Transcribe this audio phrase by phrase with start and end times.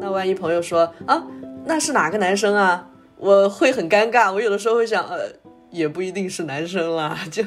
[0.00, 1.22] 那万一朋友说啊，
[1.64, 2.88] 那是哪个男生啊？
[3.16, 4.32] 我会很尴尬。
[4.32, 5.30] 我有的时候会想，呃，
[5.70, 7.42] 也不一定是男生啦，就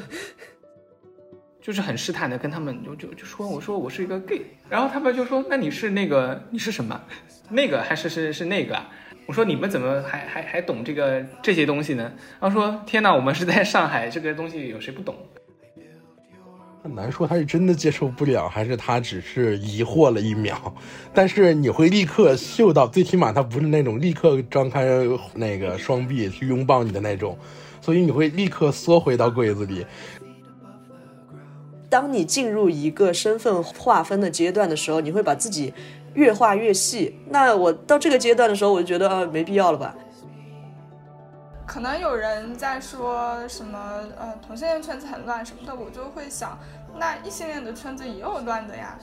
[1.62, 7.00] 就是很试探的跟他们就就就说，我说我是一个 gay，然后他们就说，那你是那个你是什么？
[7.48, 8.78] 那个还是是是那个？
[9.26, 12.12] 我说你们怎么还还还懂这个这些东西呢？
[12.40, 15.14] 然后说天哪，我们是在上海，这个东西有谁不懂？
[16.82, 20.74] 很难说他是真的接受不了，还是他只是疑惑了一秒。
[21.14, 24.84] 但是你会立刻嗅到，最起码他不是那种立刻张开
[25.32, 27.38] 那个双臂去拥抱你的那种，
[27.80, 29.86] 所以你会立刻缩回到柜子里。
[31.88, 35.72] 当你进入一个身份划分的阶段的时候，你会把自己
[36.14, 37.14] 越画越细。
[37.28, 39.94] 那我到这个阶段的时候，我就觉得啊，没必要了吧。
[41.72, 43.78] 可能有人在说什么，
[44.18, 46.58] 呃，同性恋圈子很乱什么的，我就会想，
[46.98, 48.98] 那异性恋的圈子也有乱的呀。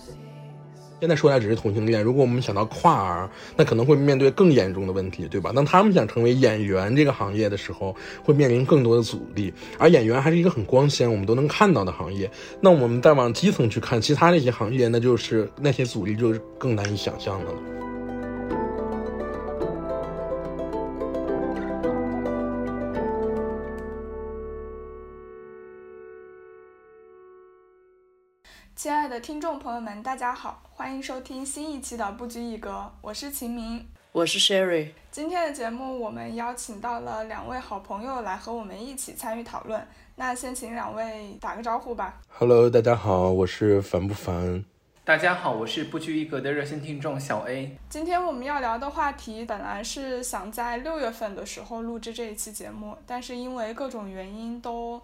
[0.99, 5.51] 现在说来只是同性恋，如果我们想到跨儿，那可能会面对更严重的问题，对吧？
[5.51, 9.51] 当他们想成为演员这个行业的时候，会面临更多的阻力。
[9.79, 12.29] 而演员还是一个很光鲜，我们都能看到的行业。
[12.61, 17.88] 那我们再往基层去看其他那些行业，那就是那些阻力就是更难以想象的了。
[28.81, 34.91] 亲爱的听众朋友们，大家好，欢迎收听新一期的不拘一格，我是秦明，我是 Sherry。
[35.11, 39.85] 今天的节目我们邀请到了两位好朋友来和我们一起参与讨论。
[40.15, 42.21] 那先请两位打个招呼吧。
[42.29, 44.63] Hello，大家好，我是烦不烦？
[45.03, 47.77] 大家好，我是不拘一格的热心听众小 A。
[47.89, 55.01] 今天我们要聊的话题本来是想在六月份的时候录制这一期节目，但是因为各种原因都。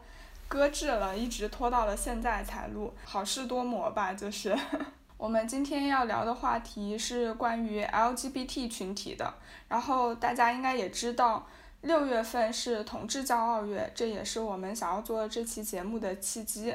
[0.47, 4.13] 搁置了，一直拖到了现在才录，好事多磨吧。
[4.13, 4.57] 就是
[5.17, 9.33] 我们今天要聊的话题是关于 LGBT 群体的。
[9.67, 11.47] 然后大家应该也知道，
[11.81, 16.73] 六月份是同志骄傲月，这也是我们想要做这期节目的契机。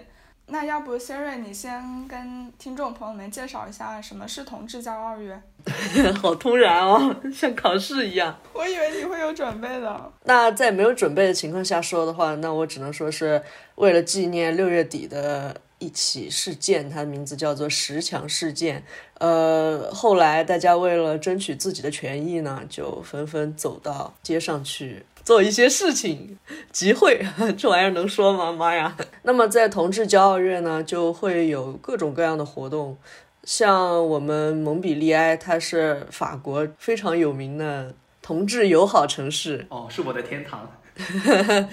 [0.52, 5.40] 那要不 Siri，你先跟听众朋友们介绍一下什么是同志骄傲月？
[6.20, 8.36] 好突然哦，像考试一样。
[8.52, 10.12] 我以为你会有准备的。
[10.24, 13.40] 那在没有准备的情况下说的话，那我只能说是
[13.76, 18.82] 为了纪念六月底的一起事件，它的名字叫做十强事件。
[19.18, 25.04] 呃，后来大家为了争取自己的权益呢，就纷纷走到街上去。
[25.22, 26.38] 做一些事情，
[26.72, 27.24] 集会
[27.56, 28.50] 这玩意儿能说吗？
[28.52, 28.96] 妈呀！
[29.22, 32.96] 那么在同志骄傲月呢，就会有各种各样的活动，
[33.44, 40.70] 像我们蒙彼利埃，它是法国非常有名的同志友好城市哦，是我的天堂。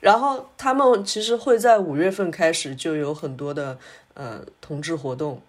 [0.00, 3.78] 然后他们其实会在五月份开始就有很多的
[4.14, 5.42] 呃同志活动，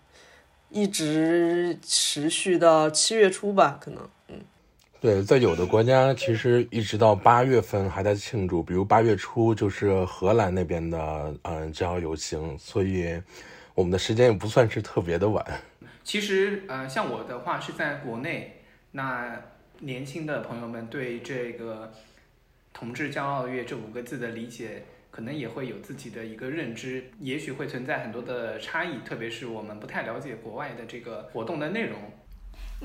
[0.70, 4.02] 一直持续到七月初吧，可能。
[5.02, 13.22] 对，在有的国家，其实一直到八月份还在庆祝，比如八月初就是荷兰那边的嗯骄傲游行，所以
[13.76, 15.46] 我们的时间也不算是特别的晚。
[16.04, 18.62] 其实呃，像我的话是在国内，
[18.92, 19.40] 那
[19.80, 21.92] 年轻的朋友们对这个
[22.74, 32.00] “同志骄傲月”这五个字的理解，可能也会有自己的一个认知，也许会存在很多的差异，特别是我们不太了解国外的这个活动的内容。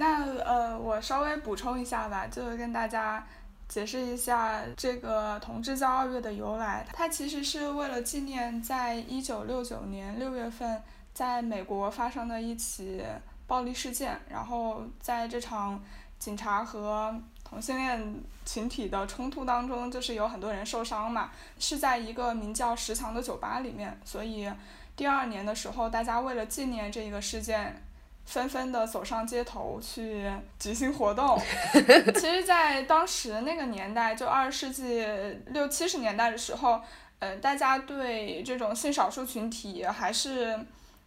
[0.00, 3.22] 那呃，我稍微补充一下吧，就是跟大家
[3.69, 6.87] 解释一下这个同志骄傲月的由来。
[6.91, 13.05] 它其实是为了纪念在一九六九年六月份在美国发生的一起
[13.47, 14.19] 暴力事件。
[14.31, 15.78] 然后在这场
[16.19, 24.00] 警察和同性恋群体的冲突当中，就是有很多人受伤嘛，是在一个名叫十强的酒吧里面。
[24.06, 24.50] 所以
[24.97, 27.83] 第二年的时候，大家为了纪念这个事件。
[28.27, 31.39] 纷纷的走上街头去举行活动。
[32.15, 35.05] 其实，在当时那个年代，就二十世纪
[35.47, 36.81] 六七十年代的时候，
[37.19, 40.59] 呃，大家对这种性少数群体还是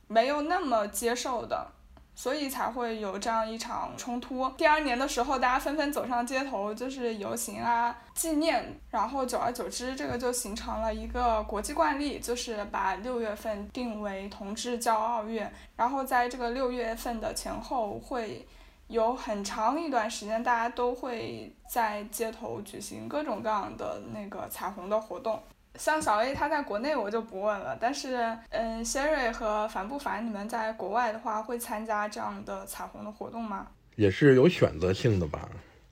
[0.07, 1.67] 没有那么接受的。
[2.15, 4.47] 所以才会有这样一场冲突。
[4.51, 8.79] 第二年的时候，大家纷纷走上街头，就是游行啊、纪念。
[8.89, 15.51] 然后久而久之，这个就形成了一个国际惯例，就是把六月份定为同志骄傲月。
[15.75, 18.47] 然后在这个六月份的前后，会
[18.87, 25.41] 有很长一段时间，大家都会在街头举行各种各样的那个彩虹的活动。
[25.79, 28.15] 像小 A 他在国内我就不问了，但是
[28.49, 30.25] 嗯，Sherry 和烦不烦？
[30.25, 33.67] 你们在国外的话会参加这样的彩虹的活动吗？
[33.95, 35.49] 也是有选择性的吧，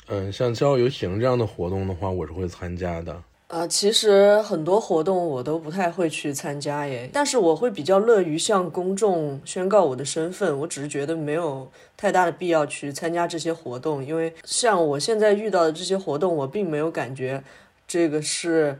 [0.08, 3.22] 嗯，像骄傲游行这样的活动的话，我是会参加的。
[3.48, 10.58] 呃，其实很多活动我都不太会去参加耶，但是我会比较乐于向公众宣告我的身份。
[10.60, 17.44] 我只是觉得没有太大的必要去参加这些活动，因为像我现在遇到的这些活动，我并没有感觉
[17.86, 18.80] 这个是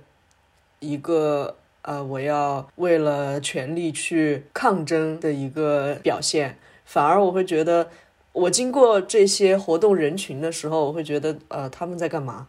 [0.82, 7.90] 一个呃我要为了权力去抗争的一个表现，反而我会觉得
[8.34, 12.48] 我经过这些活动人群的时候，我会觉得呃他们在干嘛？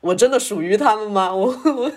[0.00, 1.34] 我真的属于他们吗？
[1.36, 1.92] 我我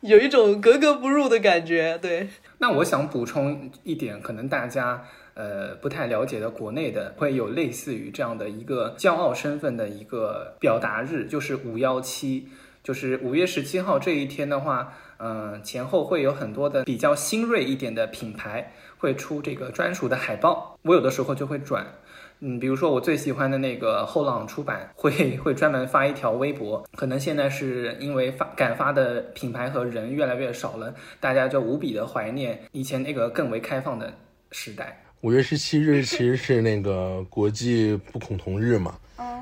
[0.00, 1.98] 有一种格格不入的感觉。
[2.00, 5.04] 对，那我想补充一点，可能大家
[5.34, 12.48] 呃不太了解的，国内的会有类似于这样的一个骄傲身份的一个表达日，就是五幺七，
[12.82, 21.86] 就是五月十七号这一天的话，嗯，前后会有很多的比较新锐一点的品牌会出这个专属的海报，我有的时候就会转。
[22.40, 34.12] 嗯，比如说我最喜欢的那个后浪出版会 会专门发一条微博，可能现在是因为发敢发的品牌和人越来越少了，大家就无比的怀念以前那个更为开放的
[34.50, 35.04] 时代。
[35.20, 38.98] 五月十七日其实是那个国际不恐同日嘛。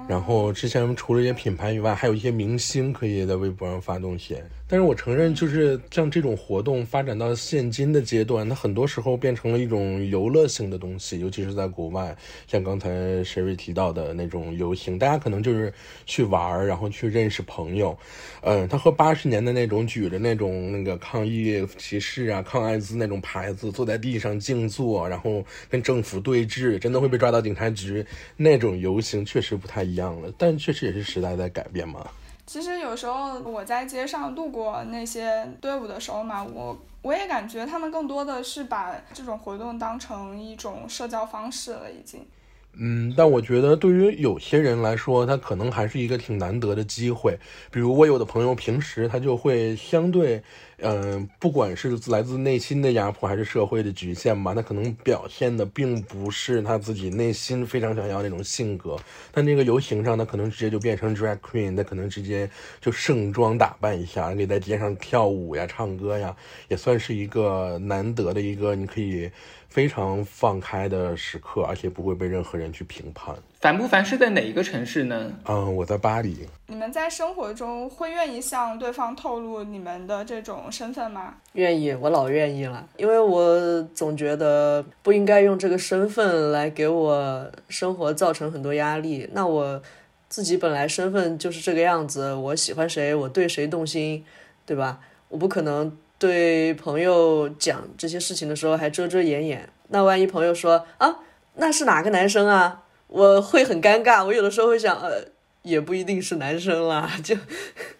[0.09, 4.37] 然后之前除了一些品牌以外，还有一些明星可以在微博上发东西。
[4.71, 12.89] 但是我承认，就是像这种活动发展到现今的阶段，它很多时候变成了一种游乐性的东西，尤其是在国外，像刚才
[13.25, 15.75] 沈睿提到的那种游行，大家可能就是
[16.07, 17.99] 去玩儿，然后去认识朋友。
[18.43, 28.07] 嗯，他和八十年的那种举着那种那个抗议歧视啊、抗艾滋那种牌子，坐在地上静坐，然后跟政府对峙，真的会被抓到警察局
[28.37, 30.33] 那种游行，确实不太一样了。
[30.39, 32.09] 但确实也是时代在改变嘛。
[32.51, 42.27] 其实有时候我在街上路过那些队伍的时候嘛，我我也感觉他们更多的是把这种活动当成一种社交方式了，已经。
[42.73, 47.39] 嗯，但我觉得对于有些人来说，他可能还是一个挺难得的机会。
[47.71, 50.43] 比如我有的朋友平时他就会相对，
[50.83, 58.97] 嗯，不管是来自内心的压迫还是社会的局限吧，他可能表现的并不是他自己内心非常想要那种性格。
[59.31, 62.49] 但那个游行上，他可能直接就变成 drag queen，他可能直接
[62.81, 66.35] 就盛装打扮一下，可以在街上跳舞呀、唱歌呀，
[66.69, 69.31] 也算是一个难得的一个你可以。
[69.71, 73.35] 非常放开的时刻，而且不会被任何人去评判。
[73.61, 75.33] 烦不烦是在哪一个城市呢？
[75.45, 76.47] 嗯，我在巴黎。
[76.67, 81.35] 你们在生活中会愿意向对方透露你们的这种身份吗？
[81.53, 89.31] 愿意，我老愿意了，因为我总觉得不应该用这个身份来给我生活造成很多压力。
[89.33, 89.81] 那我
[90.29, 94.25] 自己本来身份就是这个样子，我喜欢谁，我对谁动心，
[94.67, 94.99] 对吧？
[95.29, 95.97] 我不可能。
[96.21, 101.17] 对朋友讲这些事情的时候还遮遮掩掩，那万一朋友说啊，
[101.55, 102.83] 那是哪个男生啊？
[103.07, 104.23] 我会很尴尬。
[104.23, 105.25] 我有的时候会想，呃，
[105.63, 107.35] 也不一定是男生啦，就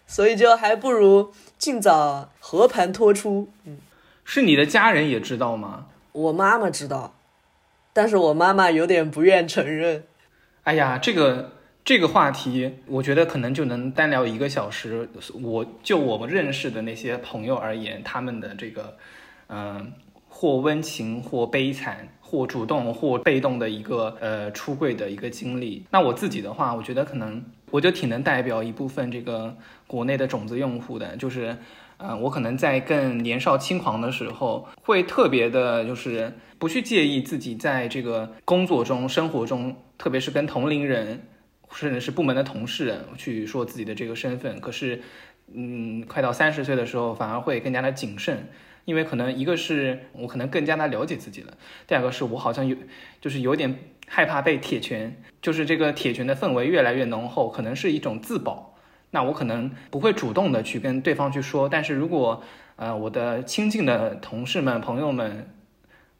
[0.05, 3.49] 所以就还不如尽早和盘托出。
[3.65, 3.79] 嗯，
[4.23, 5.87] 是你的家人也知道吗？
[6.11, 7.15] 我妈妈知道，
[7.91, 10.03] 但是我妈妈有点不愿承认。
[10.65, 11.53] 哎呀，这个。
[11.91, 15.09] 这个话题，我觉得可能就能单聊一个小时。
[15.43, 18.95] 我就我们认识的那些朋友而言，他们的这个，
[19.49, 19.91] 嗯，
[20.29, 25.83] 或温情，或悲惨，或主动，或被动的一个呃出柜的一个经历。
[25.89, 29.53] 那我自己的话，我觉得可能我就挺能代表一部分这个
[29.85, 31.57] 国内的种子用户的，就是，
[31.97, 41.21] 嗯，我可能在更年少轻狂的时候，会特别的，就是不去介意自己在这个工作中、生活中，特别是跟同龄人。
[41.73, 45.01] 甚至是部门的同事去说自己的这个身份，可是，
[45.53, 48.49] 嗯，快到三十岁的时候，反而会更加的谨慎，
[48.85, 51.53] 因为可能一个是我可能更加的了解自己了，
[51.87, 52.75] 第二个是我好像有，
[53.19, 58.75] 就是有点害怕被铁拳，就是这个铁拳的氛围越来越浓厚，可能是一种自保，
[59.11, 62.43] 那我可能不会主动的去跟对方去说，但是如果
[62.75, 65.49] 呃我的亲近的同事们、朋友们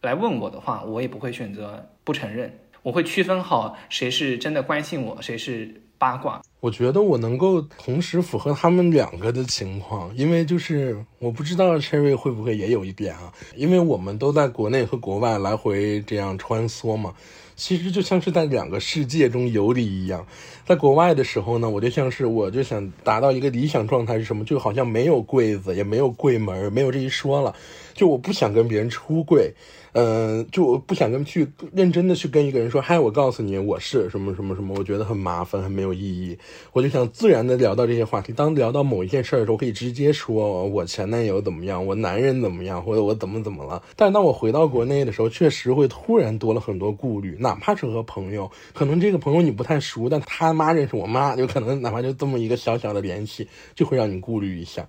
[0.02, 2.58] 来问我的话，我也不会选择不承认。
[2.84, 6.42] 我会区分好谁是真的关心我，谁是八卦。
[6.60, 17.14] 我觉得我能够同时符合他们两个的情况，因为就是我不知道 Cherry 会不会也有一点啊，因为我们都在国内和国外来回这样穿梭嘛，
[17.56, 20.26] 其实就像是在两个世界中游离一样。
[20.66, 27.56] 在国外的时候呢，我就像是我就想达到一个理想状态是什么，就好像没有柜子，也没有柜门，没有这一说了，
[27.94, 29.54] 就我不想跟别人出柜。
[29.94, 36.38] 嗯，就不想跟去认真的去跟一个人说，嗨，我告诉你我是什么什么什么，我觉得很麻烦，很没有意义。
[36.72, 38.32] 我就想自然的聊到这些话题。
[38.32, 43.84] 当聊到某一件事的时候，可以直接说我前男友怎么样，我男人怎么样，或者我怎么怎么了。
[43.98, 53.46] 但是当我回到国内的时候，确实会突然多了很多顾虑，哪怕是和朋友，可能这个朋友你不太熟，但他妈认识我妈，就可能哪怕就这么一个小小的联系，
[53.76, 54.88] 就会让你顾虑一下。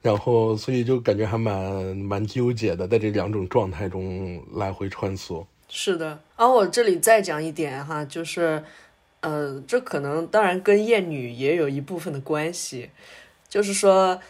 [0.00, 5.46] 然后，所以就感觉还蛮蛮纠结的，在这两种状态中来回穿梭。
[5.68, 8.62] 是的，然后我这里再讲一点哈，就是，
[9.20, 12.90] 呃，这可能当然跟厌女也有一部分的关系，
[13.48, 14.20] 就是说，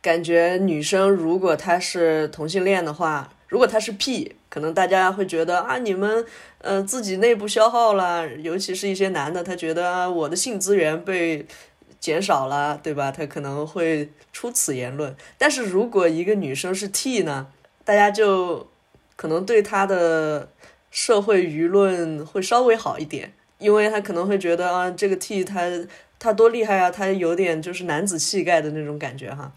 [0.00, 6.24] 感觉女生如果她是同性恋的话，如果她是 P，可能大家会觉得啊，你们
[6.58, 11.46] 呃自己内部消耗了，尤其是一些男的，他觉得我的性资源被。
[12.00, 13.12] 减少了，对吧？
[13.12, 15.14] 他可能会出此言论。
[15.38, 17.46] 但是如果一个女生是 T 呢，
[17.84, 18.66] 大家就
[19.22, 20.48] 可能对他的
[20.90, 25.60] 社会舆论会稍微好一点，因为他可能会觉得啊，这个 T 他
[26.18, 29.52] 他多厉害啊，他有点就是男子气概的那种感觉哈。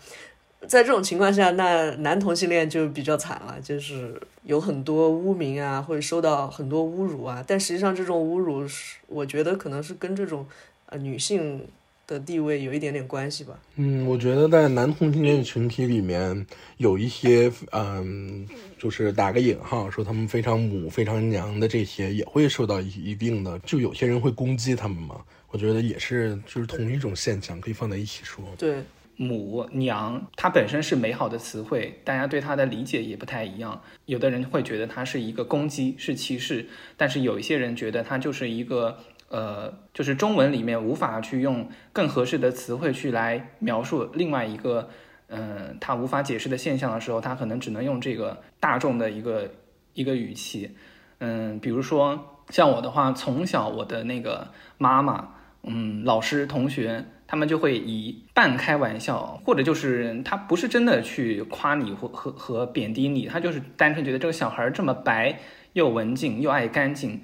[0.67, 7.43] 在这种情况下，那男同性恋就比较惨了，就是有很多污名啊，会受到很多侮辱啊。
[7.47, 10.45] 但实际上，这种侮辱是我觉得可能是跟这种
[10.85, 11.67] 呃女性。
[12.07, 13.59] 的地位有一点点关系吧。
[13.75, 16.45] 嗯，我觉得在男同性恋群体里面，
[16.77, 18.47] 有一些嗯，
[18.77, 25.21] 就是打个引号说他们非常母、非常娘的这些，也会受到一一定的，就有些人会攻击他们嘛。
[25.49, 28.43] 我觉得也是，就是同一种现象，可以放在一起说。
[28.57, 28.83] 对，
[29.15, 33.81] 母娘，它本身是美好的词汇，大家对它的理解也不太一样。
[34.05, 38.99] 有的人会觉得它是一个攻击，是歧视，但是有一些人觉得它就是一个。
[39.35, 44.87] 呃，就是中文里面无法去用更合适的词汇去来描述另外一个，
[45.27, 49.51] 嗯，他无法解释的现象的时候，他可能只能用这个大众的一个
[49.93, 50.71] 一个语气，
[51.17, 52.17] 嗯，比如说
[52.49, 55.27] 像我的话，从小我的那个妈妈，
[55.63, 65.37] 嗯，老师、同学，他们就会以半开玩笑，或者就是他不是真的去夸你或和和贬低你，他就是单纯觉得这个小孩这么白
[65.73, 67.19] 又文静又爱干净。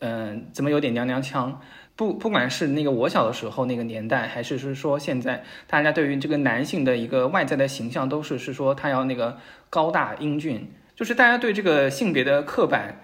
[0.00, 1.60] 嗯，怎么有点娘娘腔？
[1.96, 9.38] 不，不管是那个我小的时候那个年代，还是是说现在，大家对于这个男性的一个外在的形象，都是是说他要那个
[9.70, 13.00] 高大英俊，就是大家对这个性别的刻板，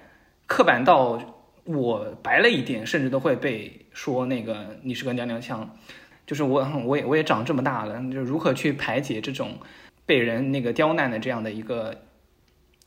[0.46, 1.18] 刻板到
[1.64, 5.74] 我白了一点，甚至都会被说那个你是个娘娘腔。
[6.26, 9.58] 就是我，我也我也长这么大了，就如何去排解这种
[10.04, 12.02] 被人那个刁难的这样的一个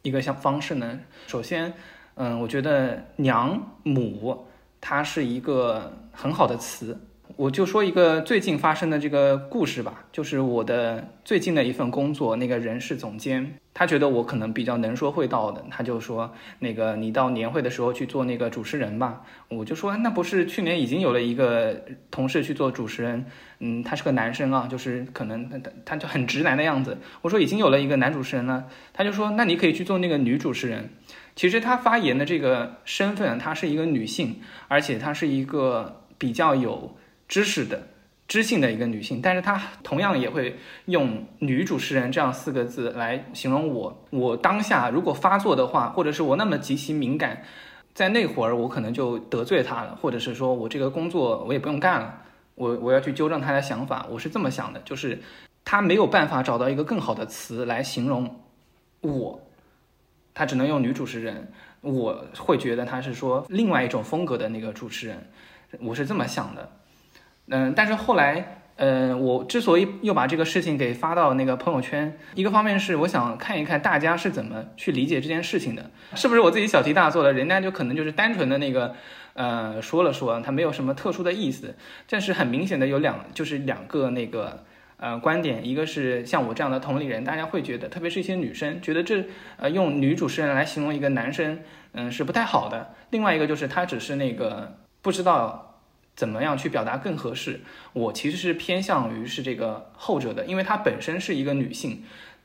[0.04, 1.00] 一个像方式呢？
[1.26, 1.74] 首先。
[2.16, 4.46] 嗯，我觉得娘母，
[4.80, 6.98] 它是一个很好的词。
[7.38, 19.22] 我就说一个最近发生的这个故事吧，就是我的最近的一份工作，那个人事总监，他觉得我可能比较能说会道的，他就说，那个你到年会的时候去做那个主持人吧。
[19.50, 21.76] 我就说，那不是去年已经有了一个
[22.10, 23.26] 同事去做主持人，
[23.60, 26.98] 嗯，他是个男生啊，就是可能他他就很直男的样子。
[27.22, 30.90] 我说已经有了一个男主持人了，他就说，那你可以去做那个女主持人。
[31.36, 36.96] 其实她发言的这个身份，她是一个女性，而且她是一个比较有
[37.28, 37.88] 知识的、
[38.28, 39.20] 知性的一个女性。
[39.22, 44.06] 但是她同样也会用“女主持人”这样四个字来形容我。
[44.12, 47.44] 我当下如果发作的话，或者是我那么极其敏感，
[47.94, 52.22] 在那会儿我可能就得罪她了，或者是说我这个工作我也不用干了，
[52.56, 54.08] 我我要去纠正她的想法。
[54.10, 55.22] 我是这么想的，就是
[55.66, 58.40] 她没有办法找到一个更好的词来形容
[59.02, 59.42] 我。
[60.36, 61.48] 他只能用女主持人，
[61.80, 65.28] 我会觉得他是说另外一种风格的那个主持人，
[65.80, 66.70] 我是这么想的。
[67.48, 78.94] 嗯，但是后来，呃，我之所以又把这个事情给发到那个朋友圈，一个方面是我想看一看大家是怎么去理解这件事情的，是不是我自己小题大做了，人家就可能就是单纯的那个，
[79.36, 81.74] 呃，说了说，他没有什么特殊的意思。
[82.10, 84.66] 但是很明显的有两，就是两个那个。
[84.98, 89.26] 呃，观点一个是像我这样的同龄人，大家会觉得，特别是一些女生，觉得这
[89.58, 91.60] 呃用女主持人来形容一个男生，
[91.92, 92.96] 嗯是不太好的。
[93.10, 95.82] 另外一个就是他只是那个不知道
[96.16, 97.60] 怎么样去表达更合适。
[97.92, 102.04] 我其实是偏向于是这个后者的，因为她本身是一个女性，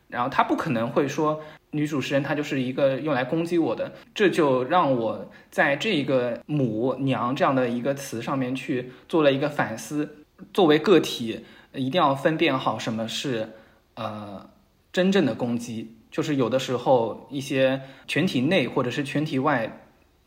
[0.08, 1.40] 然后她不可能会说
[1.70, 11.44] 女主持人她就是一个用来攻击我的，这就让我在这一个母娘这样的一个词上面去做了一个反思，作为个体。
[11.74, 13.50] 一定要分辨好什么是
[13.94, 14.50] 呃
[14.92, 19.84] 真正的攻击，就是有的时候一些群体内或者是群体外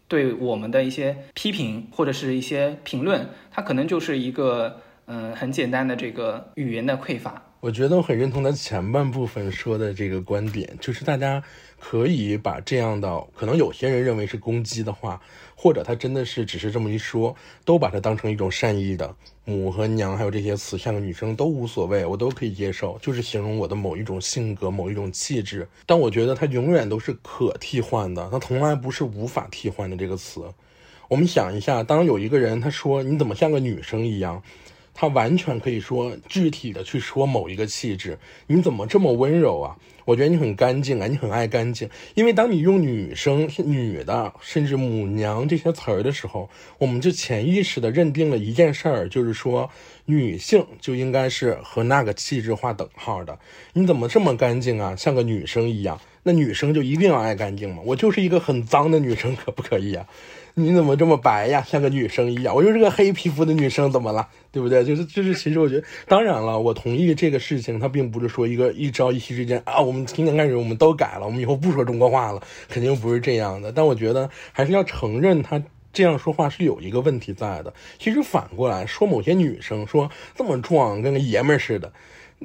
[0.07, 11.41] 对我们的一些批评或者是一些评论，它可能就是一个嗯很简单的这个语言的匮乏，我觉得我很认同他前半部分说的这个观点，就是大家
[11.79, 15.21] 可以把这样的可能有些人认为是攻击的话，
[15.55, 19.15] 或者他真的是只是这么一说，都把它当成一种善意的
[19.45, 25.65] 母和娘，还有这些词，像个女生都无所谓，我都可以接受，就是形容我的某一种性格、某一种气质。
[25.85, 30.43] 但我觉得它永远都是可替换的，它从来不是无法替换的这个词。
[31.07, 34.43] 我们想一下，当有一个人他说你怎么像个女生一样。
[34.93, 39.75] 他完全可以说具体的去说某一个气质，你怎么这么温柔啊？
[40.05, 41.89] 我觉得你很干净啊，你很爱干净。
[42.13, 49.69] 因为当你用女生、女的，甚至母娘这些词儿的时候，我们就潜意识的认定了一件事儿，就是说
[50.05, 53.39] 女性就应该是和那个气质划等号的。
[53.71, 54.93] 你怎么这么干净啊？
[54.95, 55.99] 像个女生一样？
[56.23, 57.81] 那女生就一定要爱干净吗？
[57.85, 60.05] 我就是一个很脏的女生，可不可以啊？
[60.55, 61.63] 你怎么这么白呀？
[61.67, 64.27] 像个女生一样，我就是个黑皮肤的女生，怎么了？
[64.51, 64.83] 对不对？
[64.85, 73.71] 就是就是，其实我觉得，当然了，我同意这个事情，它并不是说一个一朝一夕之间啊，我们今天开始我们都改了，我们以后不说中国话了，肯定不是这样的。
[73.71, 75.61] 但我觉得还是要承认，他
[75.91, 77.73] 这样说话是有一个问题在的。
[77.97, 81.91] 其实反过来说，某些女生说这么壮，跟个爷们儿似的。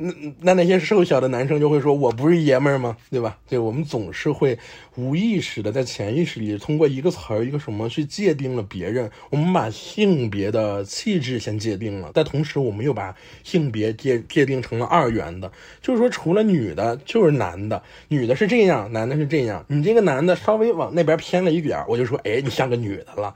[0.00, 2.96] 那那那些瘦小的男生就会说：“我不是爷们儿吗？
[3.10, 4.58] 对吧？”对，我们总是会
[4.96, 9.10] 无意识的在潜意识里通过一个词儿、一个什么去界定了别人。
[9.30, 15.50] 我们把性别的气质先界定了，但同时我们又把性别界界定成了二元的，
[15.82, 19.64] 就是说除了女的，就是男的，女的是这样，男的是这样。
[19.68, 23.34] 你这个男的稍微往那边偏了一点，我就说：“哎，你像个女的了。”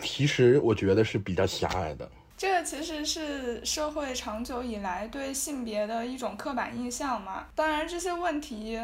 [0.00, 2.08] 其实我觉得是比较狭隘的。
[2.36, 7.46] 这个其实是社会长久以来对性别的一种刻板印象嘛。
[7.54, 8.78] 当然这些问题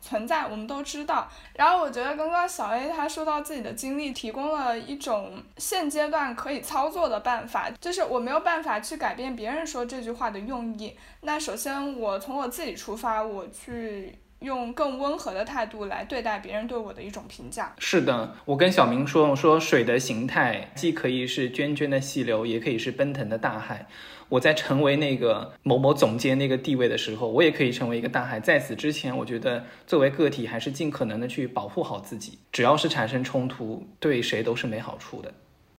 [0.00, 1.26] 存在，我们都知道。
[1.54, 10.96] 然后我觉得刚刚小 A 他说到自己的经历，提供了一种现阶段可以操作的办法，就是我没有办法去改变别人说这句话的用意。
[11.22, 14.18] 那首先我从我自己出发，我去。
[14.40, 17.74] 用更温和的态度来对待别人对我的一种评价。
[17.78, 23.86] 是的，我跟小明说，我说水的形态既可以是涓涓的细流，也可以是奔腾的大海。
[24.28, 28.40] 我在成为那个某某总监那个地位的时候，我也可以成为一个大海。
[28.40, 32.38] 在此之前，我觉得作为个体还是尽可能的去保护好自己。
[32.50, 35.32] 只要是产生冲突，对谁都是没好处的。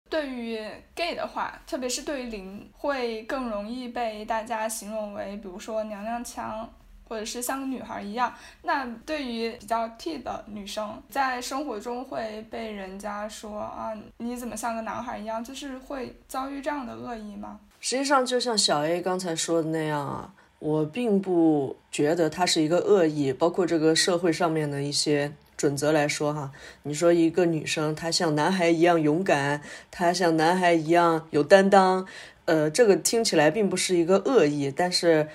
[0.09, 0.57] 对于
[0.95, 6.69] gay 的话，特别是对于零，会更容易被大家形容为，比如说娘娘腔。
[7.07, 8.33] 或者是像个女孩一样，
[8.63, 15.41] 那对于比较 T 的女生，在生活中会被人家说啊，你怎么像个男孩一样？
[15.43, 17.59] 就是会遭遇这样的恶意吗？
[17.79, 23.31] 实际上，就像小 A 刚才说的那样啊，我并不觉得他是一个恶意。
[23.31, 26.51] 包括这个社会上面的一些准则来说哈，
[26.83, 32.05] 你说一个女生她像男孩一样勇敢，她像男孩一样有担当，
[32.45, 35.29] 呃，这个听起来并不是一个恶意，但是。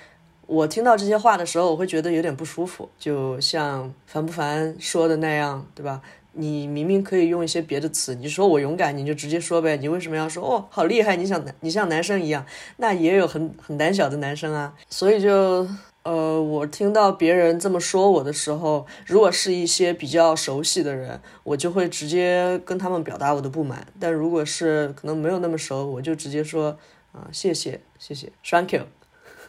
[0.45, 6.01] 我听到这些话的时候，我会觉得有点不舒服，就像烦不烦说的那样，对吧？
[6.35, 9.77] 你明明可以用一些别的词，你说我勇敢，你就直接说呗。
[9.77, 11.15] 你为什么要说哦，好厉害？
[11.15, 12.43] 你想，你像男生一样，
[12.77, 14.73] 那也有很很胆小的男生啊。
[14.89, 15.67] 所以就
[16.01, 23.85] 呃，我听到别人这么说我的时候，如果是一些比较熟悉的人，我就会直接跟他们表达我的不满。
[23.99, 26.77] 但如果是可能没有那么熟，我就直接说
[27.11, 29.02] 啊，谢谢，谢谢，Thank you。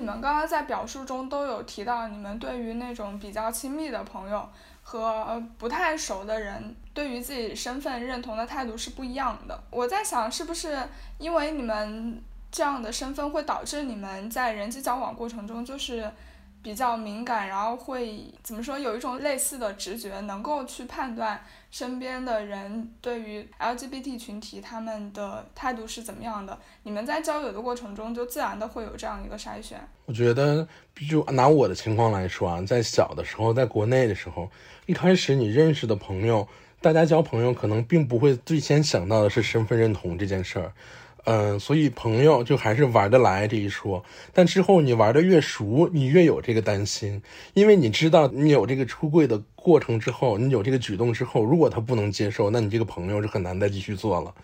[0.04, 4.46] 你们刚刚在表述中都有提到，你们对于那种比较亲密的朋友
[4.82, 9.58] 和不太熟的人，对于自己身份认同的态度是不一样的。
[9.70, 10.78] 我在想，是不是
[11.16, 16.12] 因为你们这样的身份会导致你们在人际交往过程中就是？
[16.64, 18.78] 比较敏感，然后会怎么说？
[18.78, 21.38] 有一种类似的直觉，能够去判断
[21.70, 26.58] 身边的人对于 LGBT 群体他们的态度是怎么样的。
[26.84, 29.78] 你们在交友的过程中，就自然的会有这样一个筛选。
[30.06, 30.66] 我觉得，
[31.10, 34.50] 就拿我的情况来说啊，在小的时候，在国内的时候，
[34.86, 36.48] 一开始你认识的朋友，
[36.80, 40.72] 大家交朋友可能并不会最先想到的是身份认同这件事儿。
[41.24, 47.22] 嗯，所以朋友就还是玩得来这一说，但之后你玩的越熟，你越有这个担心，
[47.54, 54.34] 因为你知道你有这个出柜的过程之后，你有这个举动之后，如果他不能接受，那你这个朋友是很难再继续做了。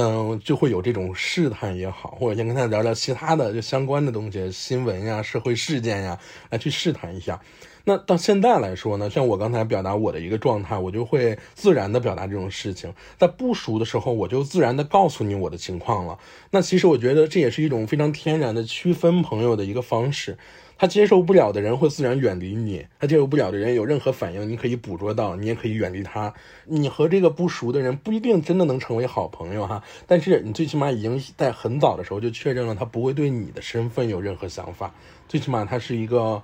[0.00, 6.16] 嗯，就会有这种试探也好，或者先跟他聊聊其他的就相关的东西，新闻呀、社会事件呀，
[6.50, 7.40] 来去试探一下。
[7.88, 12.92] 那到现在来说呢，像我刚才表达我的一个状态，我就会自然的表达这种事情。
[13.16, 16.18] 在不熟的时候，我就自然的告诉你我的情况了。
[16.50, 20.36] 那其实我觉得这也是一种非常天然的区分朋友的一个方式。
[20.76, 26.32] 他接受不了的人会自然远离你，他接受不了的人有任何反应，你可以捕捉到，你也可以远离他。
[26.66, 34.94] 你和这个不熟的人不一定真的能成为好朋友哈，但是你最起码已经在很早的时候就确认了他不会对你的身份有任何想法，
[35.26, 36.40] 最起码他是一个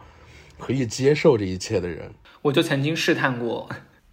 [0.64, 2.10] 可以接受这一切的人。
[2.40, 3.68] 我就曾经试探过，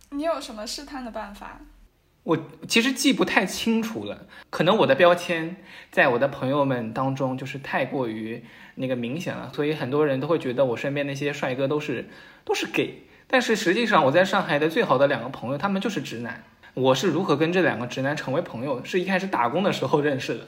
[0.09, 1.61] 你有什么试探的办法？
[2.23, 2.37] 我
[2.67, 5.55] 其实记不太清楚了，可能我的标签
[5.91, 8.43] 在我的朋友们当中就是太过于
[8.75, 12.09] 那个明显了，所以很多人都会觉得我身边那些帅哥都是
[12.43, 13.03] 都是 gay。
[13.27, 16.43] 但是实际上我在上海的最好的两个朋友，他们就是直男。
[16.73, 18.83] 我是如何跟这两个直男成为朋友？
[18.83, 20.47] 是一开始打工的时候认识的，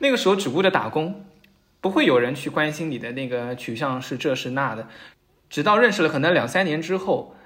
[0.00, 1.24] 那个时候只顾着打工，
[1.84, 4.88] 不会有人去关心你的那个取向是这是那的。
[5.50, 7.36] 直到认识了可能两三年之后，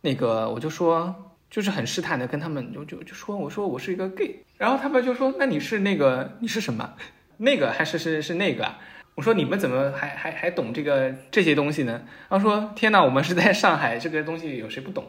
[0.00, 1.22] 那个我就说。
[1.48, 6.94] 就是很试探的跟他们就就就说我说我是一个 gay，然后他们就说那你是那个你是什么？
[7.36, 8.74] 那个还是是是那个？
[9.14, 12.02] 我说你们怎么还还还懂这个这些东西呢？
[12.28, 15.04] 然后说天哪，我们是在上海，这个东西有谁不懂？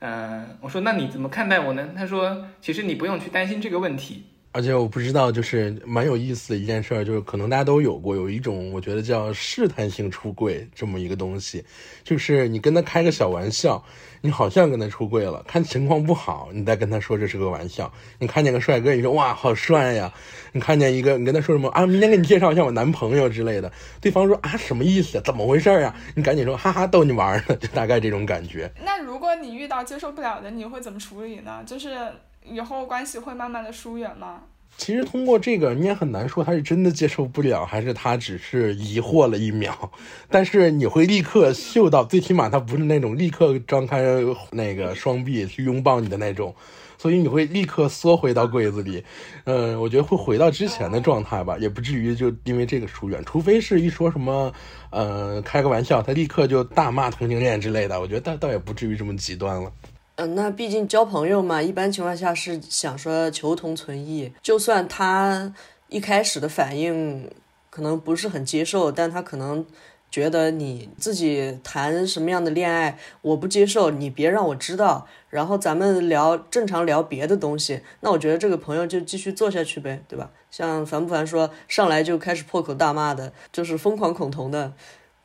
[0.00, 1.90] 嗯，我说那你怎么看待我呢？
[1.96, 4.24] 他说其实你不用去担心这个问题。
[4.54, 11.64] 而且我不知道，就是蛮有意思的一件事儿，就是可能大家都有过，有一种我觉得叫试探性出柜这么一个东西，
[12.04, 13.84] 就是你跟他开个小玩笑，
[14.20, 17.92] 你好像跟他出柜了，看情况不好，你再跟他说这是个玩笑。
[18.20, 20.12] 你看见个帅哥，你说哇好帅呀，
[20.52, 25.20] 你看见一个，你跟他说什么啊，明天给你介绍一下我男朋友之类的，对方说啊什么意思？
[25.24, 25.92] 怎么回事呀？
[26.14, 28.70] 你赶紧说哈哈逗你玩呢，就大概这种感觉。
[28.84, 31.64] 那如果你遇到接受不了的，你会怎么处理呢？
[31.66, 31.98] 就是。
[32.44, 34.42] 以后关系会慢慢的疏远吗？
[34.76, 39.92] 其实通过这个，你也很难说他是真的接受不了，还是他只是疑惑了一秒。
[40.28, 44.02] 但是你会立刻嗅到，最起码他不是那种立刻张开
[44.50, 46.52] 那个双臂去拥抱你的那种，
[46.98, 49.04] 所以你会立刻缩回到柜子里。
[49.44, 53.22] 嗯，我觉得会回到之前的状态吧，也不至于就因为这个疏远。
[53.24, 54.52] 除非是一说什么，
[54.90, 59.70] 呃，开个玩笑，他立刻就大骂同性恋之类的，我觉得倒倒也不至于这么极端了。
[60.16, 64.32] 嗯，那毕竟交朋友嘛，一般情况下是想说求同存异。
[64.40, 65.52] 就算他
[65.88, 67.28] 一开始的反应
[67.68, 69.66] 可能不是很接受，但他可能
[70.12, 75.08] 觉得你自己谈什么样的恋爱我不接受，你别让我知道。
[75.30, 80.30] 然后咱们聊正常聊别的东西，那我觉得这个朋友就继续做下去呗，对吧？
[80.48, 84.74] 像烦不烦说上来就开始破口大骂的，就是疯狂恐同的。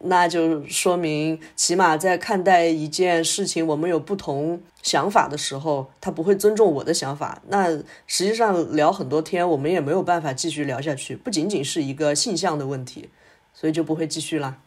[0.02, 7.42] 那就说明，起码在看待一件事情，我们有不同想法的时候，他不会尊重我的想法。
[7.50, 7.70] 那
[8.08, 13.10] 实际上聊很多天，我们也没有办法继续聊下去，不仅仅是一个性向的问题，
[13.54, 14.60] 所以就不会继续啦。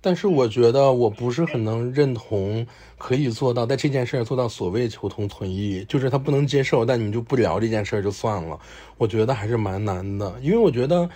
[0.00, 2.64] 但是我觉得我不是很能认同
[2.96, 8.56] 可以做到在这件事儿做到所谓求同存异，就是他不能接受，但你就不聊这件事儿就算了。
[8.98, 11.10] 我觉得还是蛮难的，因为我觉得。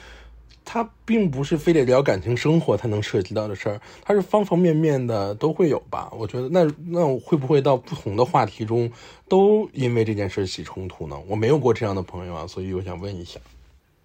[0.65, 6.09] 他并不是非得聊感情生活才能涉及到的事儿，他是方方面面的都会有吧？
[6.17, 8.91] 我觉得那那会不会到不同的话题中
[9.29, 11.17] 都因为这件事起冲突呢？
[11.27, 13.41] 我没有过这样的朋友啊，所以我想问一下，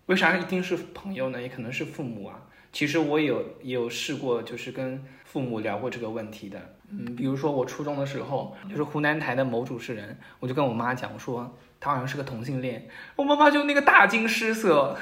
[0.07, 1.39] 为啥一定是朋友呢？
[1.41, 2.41] 也可能是父母啊。
[2.71, 6.59] 其实我有也有试过，就是跟父母聊过这个问题的。
[6.89, 14.97] 嗯，比如说我初中的时候，就是湖南台的某主持人，我就跟我妈讲，我说他好像是个同性恋，我妈妈就那个大惊失色。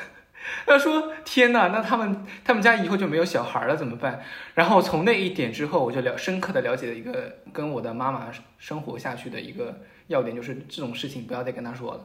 [0.65, 4.21] 他说：“天哪，那他们他们家以后就没有小孩了，怎么办？”
[4.55, 12.01] 然后从那一点之后，我就了深刻的了解了一个跟我的妈妈生活下去的一个要点，就是这种事情不要再跟她说了。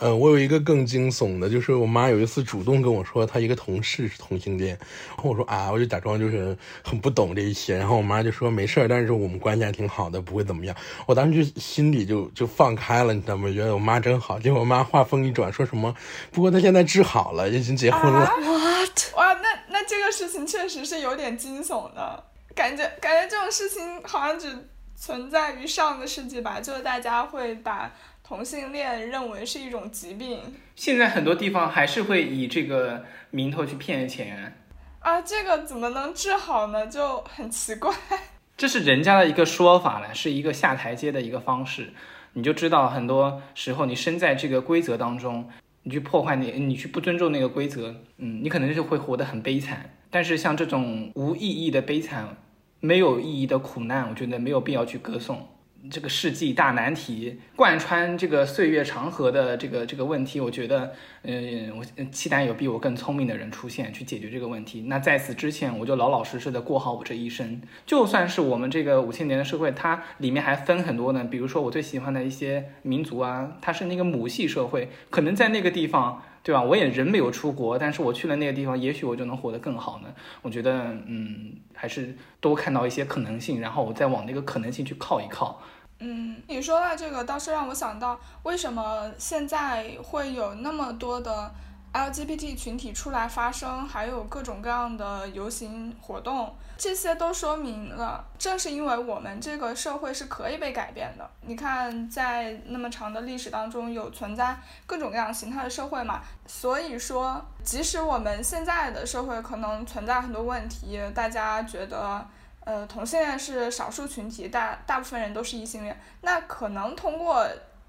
[0.00, 4.76] 嗯，我有一个更惊悚的，就是我妈有一次主动跟我说，她一个同事是同性恋，
[5.10, 10.74] 然后我说啊，我就假装就是很不懂这一些，然后我妈就说没事儿，但是我们关系还挺好的，不会怎么样。
[11.06, 13.48] 我当时就心里就就放开了，你知道吗？
[13.52, 14.38] 觉得我妈真好。
[14.38, 15.94] 结果我妈话锋一转，说什么？
[16.32, 18.26] 不过她现在治好了，已经结婚了。
[18.26, 19.14] What？
[19.16, 27.90] 哇，那那这个事情确实是有点惊悚的，感觉感觉这种事情好像只存在于上个世纪吧，就是大家会把。
[28.26, 30.40] 同性恋认为是一种疾病，
[30.74, 34.52] 现在很多地方还是会以这个名头去骗钱
[34.98, 36.88] 啊，这个怎么能治好呢？
[36.88, 37.94] 就很奇怪。
[38.58, 41.92] 这是人家的一个说法了，是一个下台阶的一个方式。
[42.32, 45.48] 你就知道，很多时候你身在这个规则当中，
[45.84, 49.94] 你去破坏那，你去不尊重那个规则，嗯，你可能就会活得很悲惨。
[50.10, 52.36] 但是像这种无意义的悲惨、
[52.80, 55.46] 没有意义的苦难，我觉得没有必要去歌颂。
[55.90, 64.82] 这个世纪大难题，贯穿这个岁月长河的这个这个问题，我觉得，嗯，我期待有比我更聪明的人出现去解决这个问题。
[64.88, 67.60] 那在此之前，我就老老实实的过好我这一生。
[67.84, 71.24] 就算是我们这个五千年的社会，它里面还分很多呢。
[71.24, 76.22] 比如说我最喜欢的一些民族啊，它是那个母系社会，可能在那个地方。
[76.46, 76.62] 对吧？
[76.62, 80.08] 我也人没有出国，但是我去了那个地方，也许我就能活得更好呢。
[80.42, 85.60] 我觉得，嗯，还是多看到一些可能性，然后我再往那个可能性去靠一靠。
[85.98, 91.52] 嗯，你说到这个，倒是让我想到，为什么现在会有那么多的。
[91.96, 101.28] LGBT 群体出来发声，还有各种各样的游行活动，这些都说明了，正是因为我们这个社会是可以被改变的。
[101.40, 112.26] 你看，在那么长的历史当中，有存在各种各样形态的社会嘛，所以说，即使我们现在的社会可能存在很多问题，大家觉得，
[112.64, 117.46] 呃，同性恋是少数群体，大大部分人都是异性恋，那可能通过。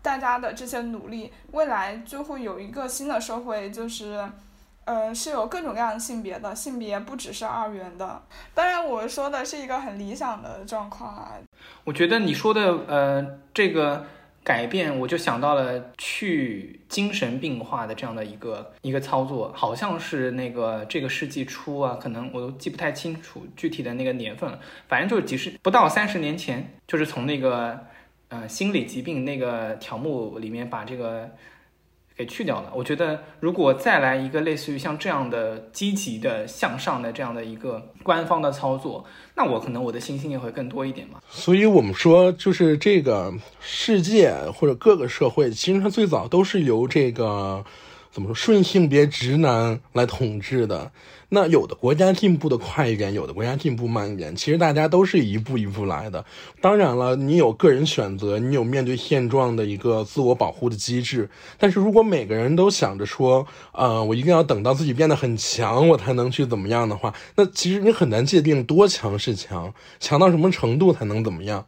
[0.07, 4.25] 大家的这些努力，未来就会有一个新的社会，就是，
[4.85, 8.23] 呃，是有各种各样的性别的，性别不只是二元的。
[8.53, 11.33] 当然，我说的是一个很理想的状况啊。
[11.83, 14.05] 我觉得你说的，呃，这个
[14.45, 27.85] 改变，我就想到了去精神病化的这样的一个一个操作，好像是那个这个世纪初啊，可能我都记不太清楚具体的那个年份了，反正就是几十不到三十年前，就是从那个。
[28.29, 31.29] 呃，心理疾病那个条目里面把这个
[32.17, 32.71] 给去掉了。
[32.75, 41.21] 我觉得，如果再来一个类似于像这样的积极的向上的这样的一个官方的操作，那我可能我的信心也会更多一点嘛。
[41.29, 47.63] 所以我们说，就是这个世界或者各个社会，其实它最早都是由这个
[48.11, 50.91] 怎么说顺性别直男来统治的。
[51.29, 56.23] 那有的国家进步的快一点，有的国家进步慢一点，其实大家都是一步一步来的。
[56.61, 61.29] 当然了，你有个人选择，你有面对现状的一个自我保护的机制。
[61.57, 71.65] 但是如果每个人都想着说，呃，我一定要等到自己变得很强，我才能去怎么样的话，那其实你很难界定多强是强，强到什么程度才能怎么样。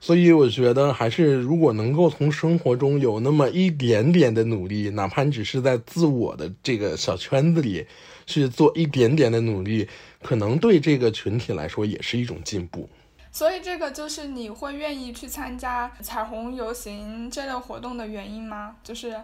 [0.00, 7.86] 所以我觉得，还是如果能够从生活中有那么一点点的努力，哪怕你只是在自我的这个小圈子里。
[8.26, 9.88] 去做一点点的努力，
[10.22, 12.88] 可能对这个群体来说也是一种进步。
[13.32, 18.76] 所以，这个就是你会愿意去参加彩虹游行这类活动的原因吗？
[18.82, 19.14] 就是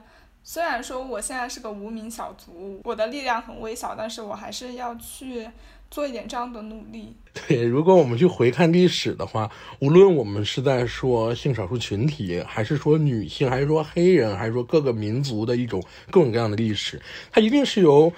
[0.44, 5.48] 虽然说我现在是个无名小卒，我的力量很微小，但是我还是要去
[5.90, 7.16] 做一点这样的努力。
[7.48, 18.12] 对，如果我们去回看历史的话，无论我们是在说性少数群体，还是说女性，还是说黑人，还是说各个民族的一种各种各样的历史，它一定是由。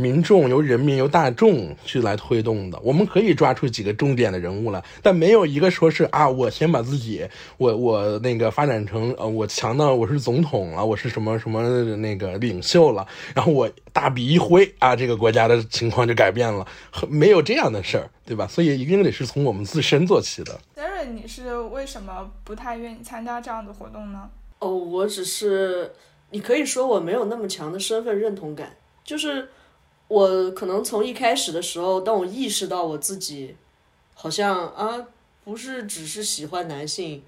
[0.00, 11.62] 民众由人民由大众去来推动的，我们可以抓出几个重点的人物来，但没有一个说是啊，我先把自己，我我那个发展成呃，我强到我是总统了，我是什么什么
[11.96, 16.66] 那个领袖了，然后我大笔一挥啊，这个国家的情况就改变了，
[17.08, 18.46] 没有这样的事儿，对吧？
[18.46, 20.58] 所以一定得是从我们自身做起的。
[20.74, 24.30] 杰瑞，你是为什么不太愿意参加这样的活动呢？
[24.60, 25.92] 哦，我只是，
[26.30, 29.48] 你可以说我没有那么强的身份认同感，就是。
[30.10, 33.54] 我可能从一开始的时候，当我意识到我自己
[34.12, 35.06] 好像啊
[35.44, 37.22] 不是只是喜欢男性，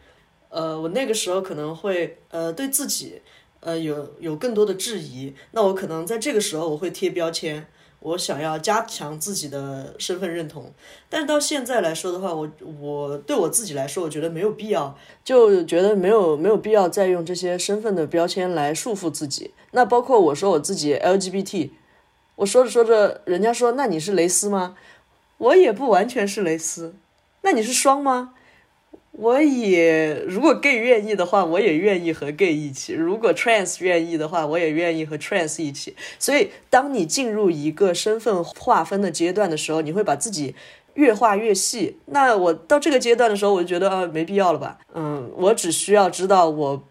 [0.49, 3.23] 呃，我那个时候可能会呃对自己
[3.61, 5.33] 呃有有更多的质疑。
[5.53, 7.65] 那我可能在这个时候我会贴标签，
[8.01, 10.73] 我想要加强自己的身份认同。
[11.09, 19.53] 但是到现在来说的话，我我对我自己来说，我觉得没有必要，就觉得没有没有必要再用这些身份的标签来束缚自己。
[19.71, 21.71] 那包括我说我自己 LGBT。
[22.43, 24.75] 我说着说着，人家说：“那你是蕾丝吗？”
[25.39, 26.95] 我也不完全是蕾丝。
[27.43, 28.35] 那你是双吗？
[29.13, 35.95] 我也，如果 gay 愿意的话，我也愿意和 gay 一起；如果 trans 愿意的话，我也愿意和 trans 一起。
[36.19, 40.57] 所以，当你进入一个身份划分的阶段的时候，你会把自己
[40.95, 41.99] 越画越细。
[42.07, 44.79] 那我到这个阶段的时候，我就觉得啊，没必要了吧？
[44.95, 46.83] 嗯，我只需要知道我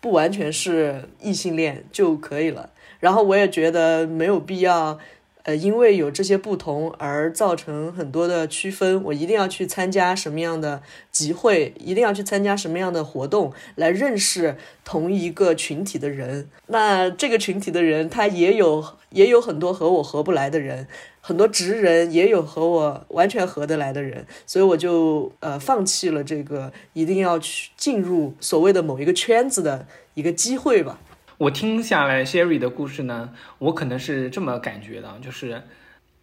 [0.00, 2.70] 不完全是异性恋就可以了。
[3.00, 4.98] 然后我也觉得没有必要，
[5.46, 9.00] 呃，因为有这些不同而造成很多的区分。
[9.04, 10.82] 我一定要去参加什么样的
[11.12, 16.50] 集会，一定要去参加什么样的活动，来认识同一个群体的人。
[16.66, 20.88] 那这个群体的人，他也有也有很多和我合不来的人，
[21.20, 30.98] 很多直人也有和我完全合得来的人，所以我就呃放弃了这个一定要去进入所谓的某一个圈子的一个机会吧。
[31.38, 35.62] 我听下来，Sherry 的故事呢，我可能是这么感觉的，就是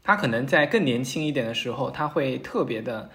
[0.01, 3.11] 他可能在更年轻一点的时候，他会特别的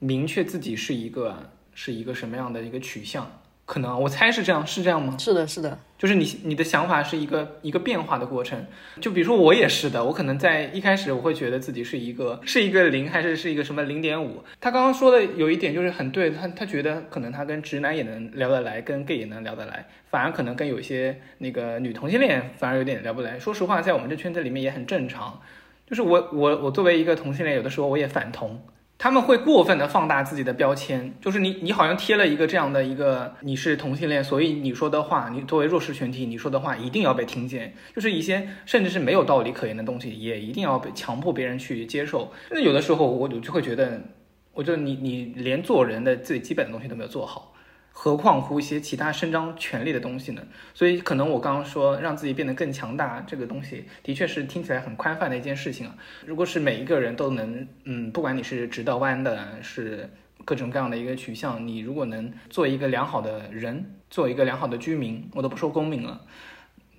[0.00, 3.30] 明确自己是一个是一个什么样的一个取向，
[3.66, 5.16] 可能我猜是这样，是这样吗？
[5.18, 8.64] 是的，是的，就是你你的想法是一个一个变化的过程。
[9.00, 14.44] 就比如说我也是的，我可能在一开始我会觉得自己是一个是一个零，还是是一个什么零点五。
[14.60, 23.36] 他刚刚说的有一点就是很对，他他觉得可能他跟直男也能聊得来，跟 gay 也能聊得来，反而可能跟有些那个女同性恋反而有点聊不来。
[23.36, 25.40] 说实话，在我们这圈子里面也很正常。
[25.88, 28.60] 就是我我我作为一个同性恋，有的时候我也反同。
[28.98, 42.32] 他们会过分的放大自己的标签，就是你，你好像贴了一个这样的一个，你是同性恋，所以你说的话，你作为弱势群体，你说的话一定要被听见，就是一些甚至是没有道理可言的东西，也一定要被强迫别人去接受。
[42.50, 44.00] 那有的时候，我我就会觉得，
[44.54, 47.52] 我觉得你你连做人的最基本的东西都没有做好。
[47.98, 50.42] 何况乎一些其他伸张权利的东西呢？
[50.74, 55.94] 所以可能我刚刚说让自己变得更强大，这个东西的确是听起来很宽泛的一件事情啊。
[56.26, 60.10] 如果是每一个人都能，嗯，不管你是直的弯的，是
[60.44, 66.20] 各种各样的一个取向，你如果能做一个良好的人，做一个良好的居民，我都不说公民了，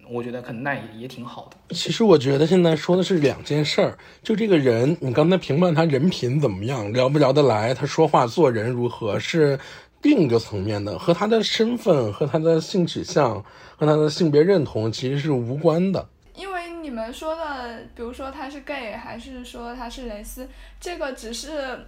[0.10, 1.76] 我觉得可能那也也挺好的。
[1.76, 9.60] 其实我觉得现在说的是两件事儿，就这个人，你刚才评判他人品怎么样，聊不聊得来，他说话做人如何是。
[10.04, 13.44] 另一个层面的，和他的身份、和他的性取向、
[13.76, 16.08] 和他的性别认同其实是无关的。
[16.36, 20.48] 因为你们说的，比如说他是 gay，还是说他是蕾丝，
[20.80, 21.86] 这个只是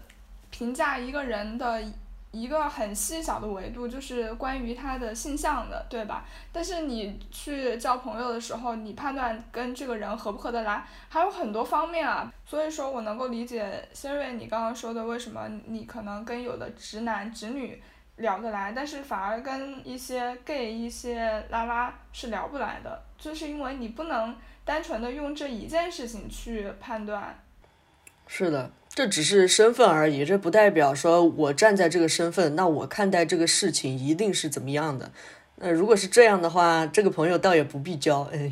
[0.49, 1.79] 评价一个人的
[2.31, 6.25] 一个很细小的维度，就是关于他的性向的，对吧？
[6.51, 12.33] 但是你去交朋友的时候，你判断跟这个人合不合得来，还有很多方面啊。
[12.43, 17.79] 所以说我能够理解 Siri 你刚刚说的，为什么你可能跟有的直男直女。
[18.19, 27.37] 聊得来，但是反而跟一些 gay、一些拉拉是聊不来的，就是因为你不能单纯的用这一件事情去判断。
[28.27, 35.11] 是的，这只是身份而已，这不代表说我站在这个身份，那我看待这个事情一定是怎么样的。
[35.55, 38.51] 那如果是这样的话，这个朋友倒也不必交，哎。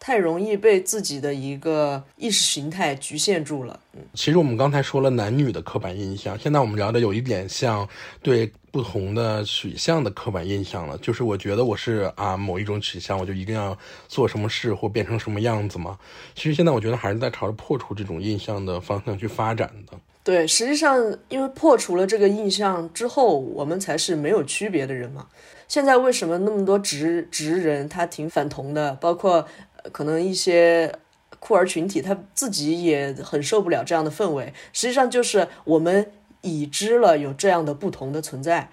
[0.00, 3.78] 太容易被自己的一个意识形态局限住了。
[3.92, 7.86] 嗯，其实我们刚才说了男女的刻板印象，现在我们聊的有一点像
[8.22, 10.96] 对不同的取向的刻板印象了。
[10.98, 13.76] 就是我觉得我是啊某一种取向，我就一定要
[14.08, 15.98] 做什么事或变成什么样子嘛。
[16.34, 19.98] 其实现在我觉得还是在朝着破除这种印象的方向去发展的。
[20.24, 20.96] 对，实际上
[21.28, 25.26] 因为破除了这个印象之后，我们才是没有区别的人嘛。
[25.68, 29.46] 现在为什么那么多直直人他挺反同的，包括。
[29.92, 30.94] 可能一些
[31.38, 34.52] 酷儿群体他自己也很受不了这样的氛围。
[34.72, 36.10] 实际上就是我们
[36.42, 38.68] 已知了有这样的不同的存在，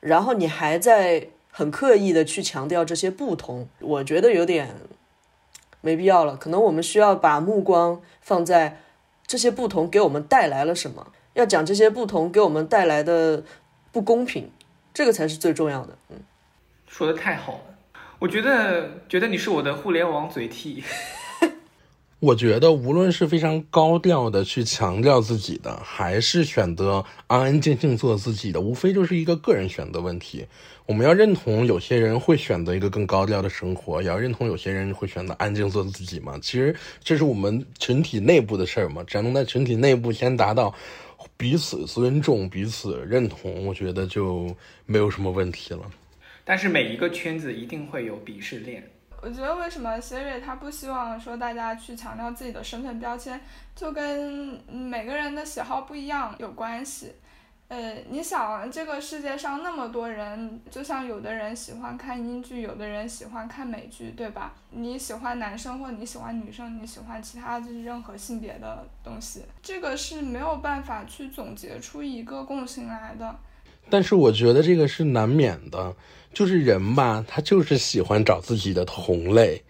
[0.00, 4.76] 然后你还在很刻意的去强调这些不同，我觉得有点
[5.80, 6.36] 没必要了。
[6.36, 8.80] 可能我们需要把目光放在
[9.26, 13.42] 这些不同给我们带来了什么，要讲这些不同给我们带来的
[13.92, 14.50] 不公平，
[14.92, 15.96] 这个才是最重要的。
[16.10, 16.20] 嗯，
[16.86, 17.60] 说的太好了。
[18.20, 20.84] 我觉得，觉得你是我的互联网嘴替。
[22.20, 30.44] 我觉得，无论是非常高调的去强调自己的，还是选择安安静静做自己的，无非就是一个个人选择问题。
[30.84, 36.38] 我们要认同有些人会选择一个更高调的生活，也要认同有些人会选择安静做自己嘛。
[36.42, 39.02] 其实这是我们群体内部的事儿嘛。
[39.04, 40.74] 只要能在群体内部先达到
[41.38, 44.54] 彼此尊重、彼此认同，我觉得就
[44.84, 45.80] 没有什么问题了。
[46.44, 48.82] 但是每一个圈子一定会有鄙视链。
[49.22, 53.38] 我觉得为什么 Siri 他不希望说大家去强调自己的身份标签，
[53.76, 57.12] 就跟每个人的喜好不一样有关系。
[57.68, 64.54] 呃，你想这个世界上那么多人，就像有的人喜欢看英剧，有的人喜欢看美剧，对吧？
[64.70, 73.38] 你喜欢男生或你喜欢女生，你喜欢其他就是任何性别的东西，这个是没有办法去总结出一个共性来的。
[73.90, 75.94] 但是我觉得这个是难免的。
[76.32, 79.64] 就是人吧，他就是喜欢找自己的同类。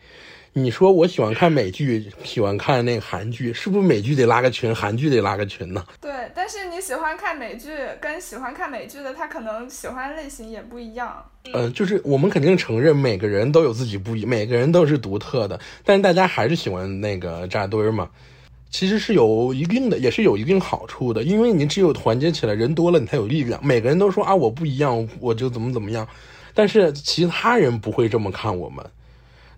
[0.53, 5.83] 你说我喜欢看美剧，喜欢看那个韩剧，是不是美剧得拉个群，韩剧得拉个群呢？
[6.03, 11.25] 对，但是你喜欢看美剧，跟喜欢看美剧的他可能喜欢类型也不一样。
[11.55, 18.11] 嗯，就是我们肯定承认每个人都有自己不一，每个人都是独特的，但是大家还是喜欢那个扎堆儿嘛。
[18.71, 23.61] 其实是有一定的，也是有一定好处的，因为你只有团结起来，人多了你才有力量。
[23.65, 26.07] 每个人都说啊，我不一样，我就怎么怎么样。
[26.55, 28.85] 但是其他人不会这么看我们，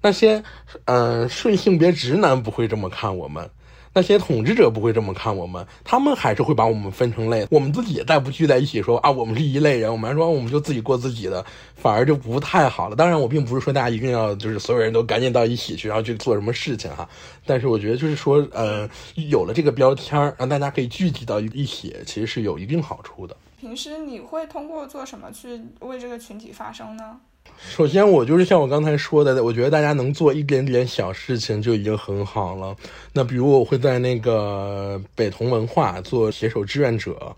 [0.01, 0.43] 那些
[0.87, 3.49] 嗯顺性别直男不会这么看我们，
[3.95, 7.47] 那些统治者不会这么看我们，他们还是会把我们分成类。
[7.51, 12.97] 我们自己再不聚在一起说啊，我们是一类人，我们还说我们就自己过自己的，反而就不太好了。
[12.97, 17.07] 当然，我并不是说大家一定要就是所有人都赶紧到一起去，然后去做什么事情哈。
[17.45, 23.37] 但是我觉得就是说，呃，有了这个标签，让大家可以聚集到一起，其实是有一定好处的。
[23.61, 27.21] 平时你会通过做什么去为这个群体发声呢？
[27.59, 32.77] 首先，我就是像我刚才说的，我觉得大家能做一点点小事情就已经很好了。
[33.13, 37.35] 那比如我会在那个北同文化做携手志愿者。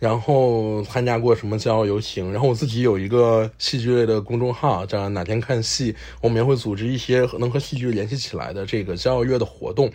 [0.00, 9.90] 然后参加过什么骄傲游行，然后我自己有一个戏剧类的公众号，叫哪天看戏，我们也会组织一些能和戏剧联系起来的这个骄傲月的活动。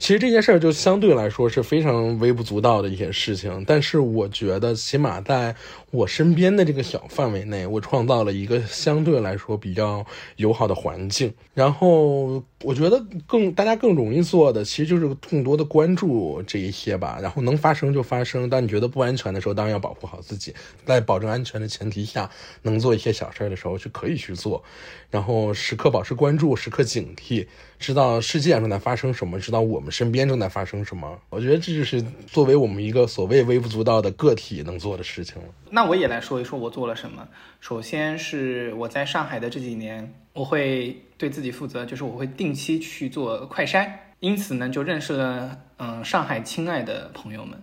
[0.00, 5.54] 其实这件事儿就相对来说是非常微不足道的一些事情，但是我觉得起码在
[5.90, 10.04] 我身边的这个小范围内，我创造了一个相对来说比较
[10.36, 11.32] 友好的环境。
[11.52, 17.18] 然后我觉得更大家更容易做的，其实就是更多的关注这一些吧。
[17.20, 20.54] 然后能发生就发生，当你觉得不安全的时候，当然要保护好自己，
[20.86, 22.30] 在保证安全的前提下，
[22.62, 24.64] 能做一些小事儿的时候是可以去做。
[25.10, 27.46] 然后时刻保持关注，时刻警惕，
[27.78, 31.18] 知道世界正在发生什么，知道我们身边正在发生什么。
[31.30, 35.48] 我觉得这就是作为我们一个所谓微不足道的个体能做的事情了。
[35.70, 37.26] 那我也来说一说我做了什么。
[37.58, 43.90] 首先是我在上海的这几年，我会对自己负责，就是我会定期去做快筛，
[44.20, 47.60] 因此呢，就认识了嗯上海亲爱的朋友们，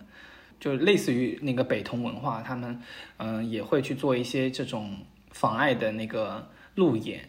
[0.60, 2.78] 就类似于那个北同文化，他们
[3.16, 4.98] 嗯也会去做一些这种
[5.30, 7.26] 妨碍的那个路演。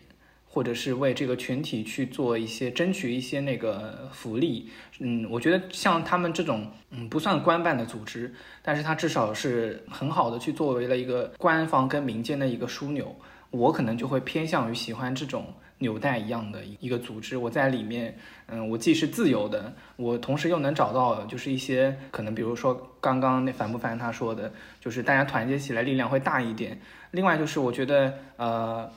[0.51, 4.67] 或者是为这个群体去做一些争取一些那个福利，
[4.99, 8.33] 嗯，我觉得像他们这种，嗯，不算官办的组织，
[8.63, 13.15] 但是它至少是很好的去作为了一个官方跟民间的一个枢纽。
[13.51, 17.37] 我可能就会偏向于喜欢这种纽带一样的一个组织。
[17.37, 26.79] 我在里面，嗯，我既是自由的，我同时又能找到就是一些可能，比如说刚刚那烦不烦他说的，就是大家团结起来力量会大一点。
[27.11, 28.91] 另外就是我觉得，呃。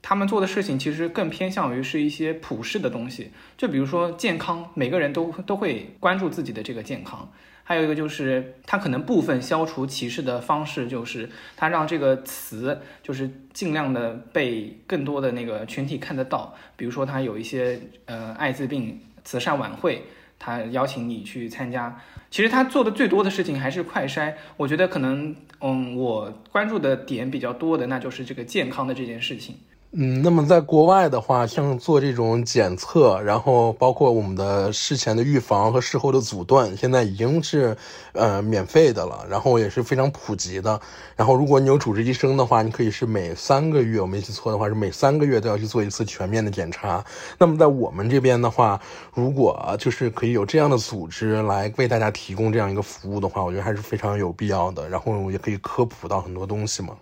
[0.00, 7.30] 他们做的事情其实更偏向于是一些普世的东西，就比如说健康，每个人都都会关注自己的这个健康。
[7.64, 16.54] 还有一个就是，他可能部分消除歧视的方式，就是他让这个词就是尽量的被更多的那个群体看得到。
[16.78, 20.02] 比如说，他有一些呃艾滋病慈善晚会，
[20.38, 22.00] 他邀请你去参加。
[22.30, 24.32] 其实他做的最多的事情还是快筛。
[24.56, 29.56] 我觉得可能，嗯，我关注的点比较多的，那就是这个健康的这件事情。
[29.92, 37.74] 嗯，那么在国外的话，像做这种检测，然后包括我们的事前的预防和事后的阻断，现在已经是
[38.12, 40.78] 呃免费的了，然后也是非常普及的。
[41.16, 47.02] 然后如果你有主治医生的话，你可以是每三个月，我没记错的话是每三个月都要去做一次全面的检查。
[47.38, 48.78] 那么在我们这边的话，
[49.14, 54.86] 如果就是可以有这样的组织来为大家提供这样一个服务的话，我觉得还是非常有必要的。
[54.86, 56.94] 然后也可以科普到很多东西嘛。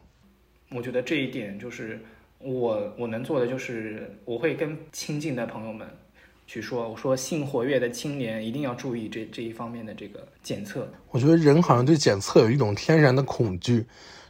[0.70, 2.00] 我觉得这一点就是。
[2.46, 5.84] 我我能做的就是，我会跟亲近的朋友们
[6.46, 10.88] 去说，我说性活跃的青年一定要注意这这一方面的这个检测。
[11.10, 13.84] 我觉得人好像对检测有一种天然的恐惧，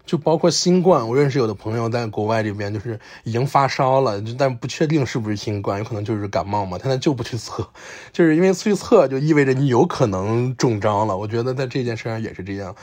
[0.06, 1.06] 就包括新冠。
[1.06, 7.68] 我认识有的朋友在国外这边，就是已经发烧了，但不确定是不是新冠，有可能就是感冒嘛，他那就不去测，
[8.12, 11.14] 就是因为去测就意味着你有可能中招了。
[11.14, 12.74] 我觉得在这件事上也是这样，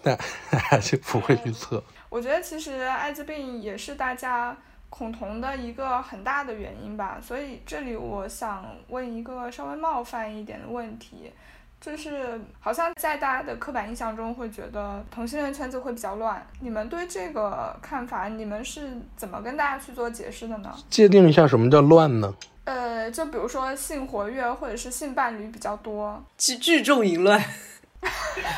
[0.00, 0.16] 但
[0.48, 1.82] 还是不会去测。
[2.10, 4.54] 我觉得其实艾滋病也是大家
[4.90, 11.32] 恐同的一个很大的原因吧，所以这里我想问一个稍微冒犯一点的问题，
[11.80, 20.74] 就是好像在大家的刻板印象中会觉得同性恋圈子会比较乱，你们对这个看法，你们是怎么跟大家去做解释的呢？
[20.90, 22.34] 界定一下什么叫乱呢？
[22.64, 27.40] 呃，就比如说性活跃或者是性伴侣比较多，聚聚众淫乱，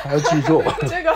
[0.02, 1.14] 还要聚众， 这个。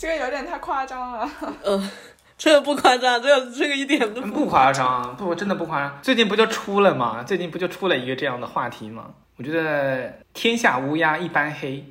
[0.00, 1.30] 这个有点太夸张了。
[1.62, 1.90] 嗯，
[2.38, 5.98] 这个不夸张，这个这个一点都不夸张，不真的不夸张。
[6.00, 7.22] 最近不就出了吗？
[7.22, 9.10] 最近不就出了一个这样的话题吗？
[9.36, 11.84] 我觉得天下乌鸦一般黑，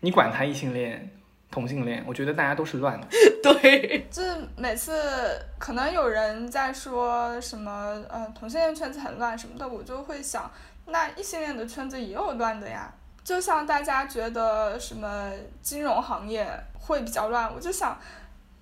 [0.00, 1.10] 你管他异性恋、
[1.50, 3.06] 同性恋，我觉得大家都是乱的。
[3.44, 10.50] 对，就是每次可能有人在说什么，呃，同性恋圈子很乱什么的，我就会想，
[10.86, 12.90] 那异性恋的圈子也有乱的呀。
[13.30, 15.30] 就像大家觉得什么
[15.62, 16.50] 金融行业。
[16.82, 17.96] 会比较乱，我就想，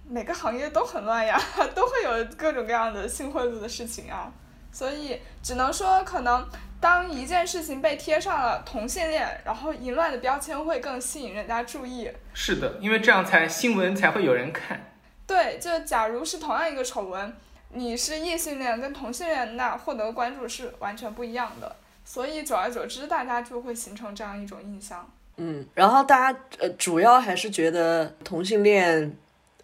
[0.07, 1.41] 每个行业都很乱呀，
[1.75, 4.31] 都会有各种各样的性贿赂的事情啊，
[4.71, 6.47] 所以只能说，可能
[6.79, 12.11] 当一件事情被贴上了同性恋，然后淫乱的标签，会更吸引人家注意。
[12.35, 14.79] 是的，因为这样才新闻才会有人看。
[15.27, 17.35] 对，就假如是同样一个丑闻，
[17.71, 21.77] 你是异性恋跟同性恋，那获得关注是完全不一样的，
[22.11, 25.07] 所以久而久之，大家就会形成这样一种印象。
[25.37, 29.15] 嗯，然后大家呃主要还是觉得同性恋，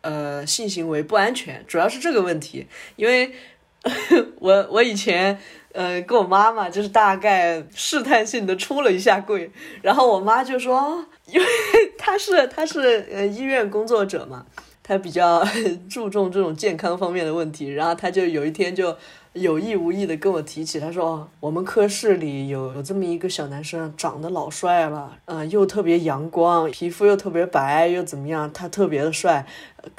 [0.03, 2.67] 呃性行为不安全，主要是这个问题。
[2.97, 3.33] 因为
[4.41, 5.39] 我我以前
[5.73, 11.47] 呃跟我妈妈就是大概试探性的出了一下柜，然后我妈就说，因为
[11.97, 14.45] 她是她是呃医院工作者嘛，
[14.83, 15.43] 她比较
[15.89, 18.95] 注重这种健康方面的问题，然后她就有一天就
[19.35, 29.45] 有意无意的跟我提起，他说：“哦，我们科室里有有这么一个小男生，长得老帅了，嗯、又特别阳光，皮肤又特别白，又怎么样，他特别的帅，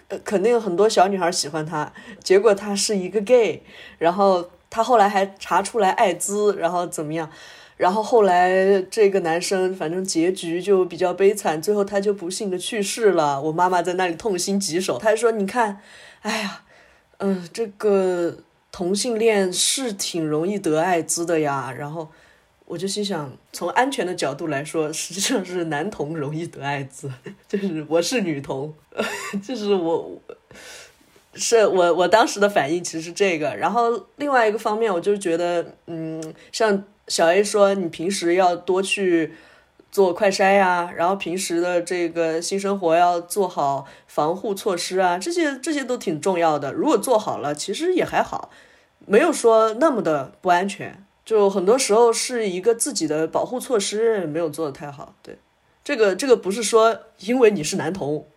[0.08, 1.92] 呃，肯定很多小女孩喜欢他。
[2.24, 3.62] 结果他是一个 gay，
[3.98, 7.30] 然后他后来还查出来艾滋，然后怎么样？”
[7.78, 13.42] 然后后来这个男生反正结局就比较悲惨，最后他就不幸的去世了。
[13.42, 15.82] 我妈妈在那里痛心疾首，她说：“你看，
[16.22, 16.62] 哎呀，
[17.18, 18.38] 嗯，这个
[18.76, 22.10] 同性恋是挺容易得艾滋的呀。”然后
[22.66, 27.10] 我就心想，从安全的角度来说，实际上是男同容易得艾滋，
[27.48, 28.74] 就是我是女同，
[29.42, 30.20] 就是我。
[31.38, 39.34] 是我我当时的反应其实是这个，然后另外一个方面，我就觉得，嗯，像小 A 说，你平时要多去
[39.92, 46.72] 做快筛呀、然后平时的这个性生活要做好防护措施啊，这些这些都挺重要的。
[46.72, 48.50] 如果做好了，其实也还好，
[49.06, 51.06] 没有说那么的不安全。
[51.24, 55.16] 就很多时候是一个自己的保护措施没有做的太好。
[55.24, 55.40] 对，
[55.84, 58.28] 这个这个不是说因为你是男同。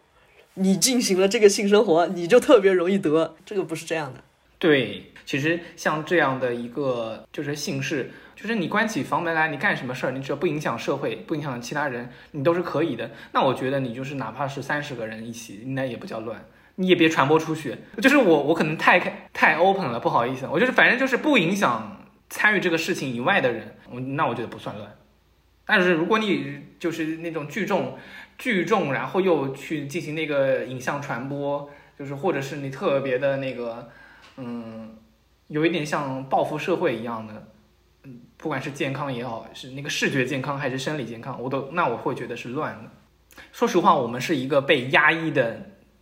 [0.60, 4.24] 你进行了这个性生活，你就特别容易得，这个不是这样的。
[4.58, 13.08] 对，其实像这样的一个就是姓氏，就是你关起房门来，你干什么事儿，你只要不影响社会，不影响其他人，你都是可以的。
[13.30, 16.44] 那我觉得你就是哪怕是三十个人一起，那也不叫乱，
[16.78, 17.76] 你也别传播出去。
[18.02, 18.98] 就是我，我可能太
[19.32, 24.90] 太 open 了，不好意思，我就是反正就是不影响参与这个事情以外的人，我那我觉得不算乱。
[25.64, 27.96] 但是如果你就是那种聚众。
[28.38, 31.68] 聚众，然后又去进行那个影像传播，
[31.98, 33.90] 就是或者是你特别的那个，
[34.36, 34.96] 嗯，
[35.48, 37.48] 有一点像报复社会一样的，
[38.04, 42.88] 嗯，不管是健康也好，是那个视觉健康还是生理健康，我都那我会觉得是乱的。
[43.50, 45.60] 说实话，我们是一个被压抑的、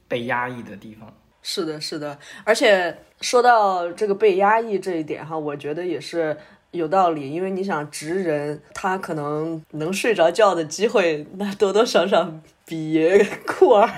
[0.09, 1.13] 被压抑的地方。
[1.43, 6.37] 是的，是的，而且说到这个被压抑这一点哈，我觉得也是。
[6.73, 12.31] 有道理，因为你想，直人他可能能睡着觉的机会，那多多少少
[12.67, 13.01] 比
[13.47, 13.89] 酷儿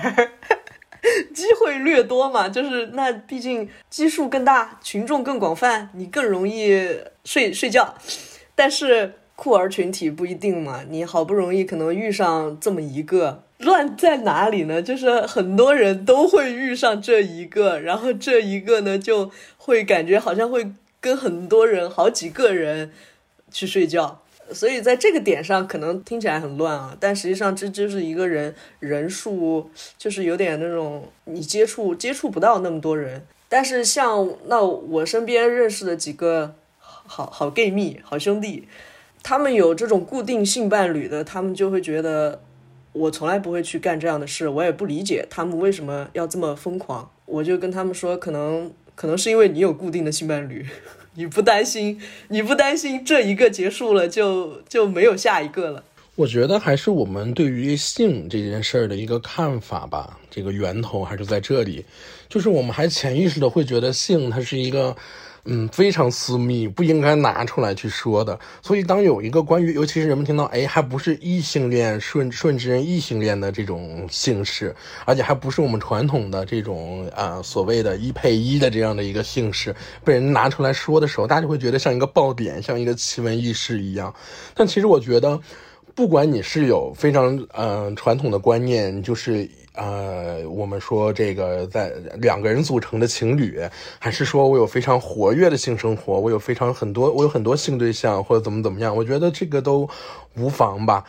[1.33, 2.47] 机会略多嘛。
[2.47, 7.93] 就是那毕竟基数更大，群众更广泛，你更容易睡睡觉。
[8.55, 14.81] 但是酷儿群体不一定嘛，你好不容易可能遇上这么一个，乱在哪里呢？
[14.81, 20.73] 就是很多人都会遇上这一个，然后这一个呢，就会感觉好像会。
[21.01, 22.91] 跟很多人、好几个人
[23.49, 24.21] 去睡觉，
[24.51, 33.25] 所以在这个点上可能听起来很乱啊，但实际上这就是一个人人数，就是有点那种你接触接触不到那么多人。
[33.47, 38.67] 但是像那我身边认识的几个好好 gay 蜜、好兄弟，
[39.23, 42.41] 他们有这种固定性伴侣的，他们就会觉得
[42.93, 47.11] 我从来不会去干这样的事，我也不理解他们为什么要这么疯狂。
[47.25, 48.71] 我就跟他们说，可能。
[48.95, 50.67] 可能是因为你有固定的性伴侣，
[51.15, 55.85] 你不担心，你不担心这一个结束了就就没有下一个了。
[56.15, 61.85] 我觉得还是我们对于性这件事儿的一个看法吧，这个源头还是在这里，
[62.27, 64.93] 就是我们还潜意识的会觉得性它是一个。
[65.51, 68.39] 嗯，非常私密，不应该拿出来去说的。
[68.61, 74.75] 所以，当有一个关于，尤其是人们听到，哎，还不是异性恋顺顺之人异性恋的这种姓氏，
[75.05, 79.75] 而且还不是我们传统的这种啊所谓的一配一的这样的一个姓氏，
[80.05, 84.13] 被人拿出来说的时候，大家就会觉得像一个爆点，像一个奇闻异事一样。
[84.53, 85.39] 但其实我觉得，
[85.99, 89.49] 不管你是有非常嗯传统的观念，就是。
[89.73, 93.61] 呃，我们说这个在两个人组成的情侣，
[93.97, 98.93] 还是说我有非常活跃的性生活，我有非常很多，我有很多性对象，或者怎么怎么样？
[98.93, 99.87] 我觉得这个都
[100.35, 101.05] 无妨吧。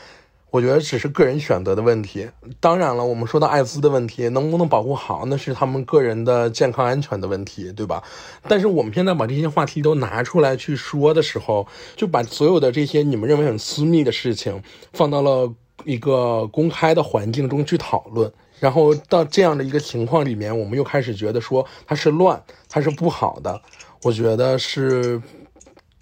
[0.51, 2.29] 我觉得只是个人选择的问题。
[2.59, 8.03] 当然了，我们说到艾滋的问题，能不能保护好，那是他们个人的健康安全的问题，对吧？
[8.49, 15.53] 但是我们现在把这些话题都拿出来去说的时候，就把所有的这些你们认为很私密的事情，放到了
[15.85, 18.33] 一个公开的环境中去讨论。
[18.59, 23.63] 然后到这样的一个情况里面，我们又开始觉得说它是乱，它是不好的。
[24.03, 25.23] 我觉得是，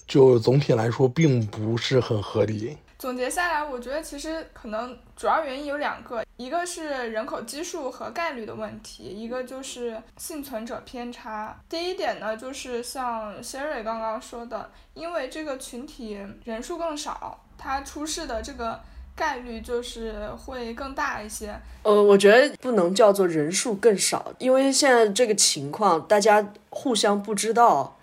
[0.06, 2.76] 就总体来说并不是很合理。
[2.98, 11.56] 总结下来，我觉得其实可能主要原因有两个，一个是人口基数和概率的问题，一个就是幸存者偏差。
[11.68, 18.80] 第一点呢，就是像 Siri 刚刚说的，因为这个群体人数更少，他出事的这个。
[19.18, 21.52] 概率就是会更大一些。
[21.82, 27.97] 呃，我觉得不能叫做人数更少，因为现在这个情况，大家互相不知道，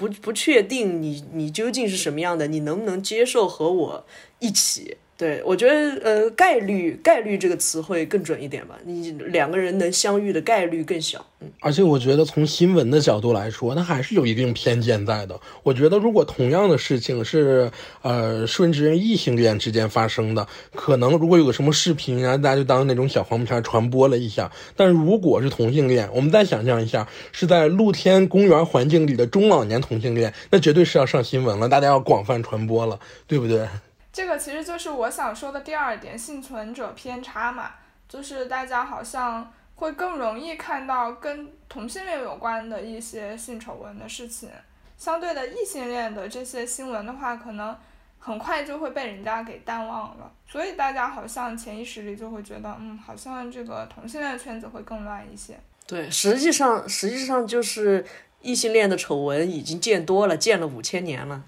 [0.00, 4.06] 不不确定你你究竟是什么样的，你能不能接受和我
[4.38, 8.78] 一起对，我觉得呃，概率概率这个词会更准一点吧。
[8.86, 11.22] 你两个人能相遇的概率更小。
[11.40, 15.38] 嗯，而且我觉得从新闻的角度来说，它还是有一定偏见在的。
[15.62, 24.50] 我觉得如果同样的事情是呃顺直人异性恋之间发生的，可能如果有个什么视频啊，大家就当那种小黄片传播了一下。
[24.74, 33.68] 但如果是同性恋，我们再想象一下，是在露天公园环境里的中老年同性恋，那绝对是要上新闻了，大家要广泛传播了，对不对？
[34.12, 37.70] 这个其实就是我想说的第二点，幸存者偏差嘛，
[38.08, 44.50] 就是大家好像会更容易看到跟同性恋有关的一些性丑闻的事情，
[44.98, 47.76] 相对的异性恋的这些新闻的话，可能
[48.18, 55.58] 很快就会被人家给淡忘了，所以大家好像潜意识里就会觉得，嗯，好像这个同性恋圈子会更乱一些。
[55.86, 58.04] 对，实际上实际上就是
[58.42, 61.44] 异性恋的丑闻已经见多了，见了五千年了，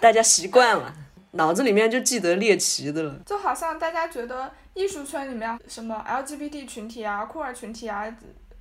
[0.00, 0.94] 大家习惯了。
[1.32, 8.04] 脑子里面就记得猎奇的了，就好像大家觉得艺术圈里面什么 LGBT 群体啊、酷儿群体啊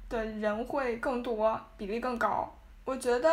[0.07, 2.53] 的人会更多，比例更高。
[2.85, 3.29] 我觉得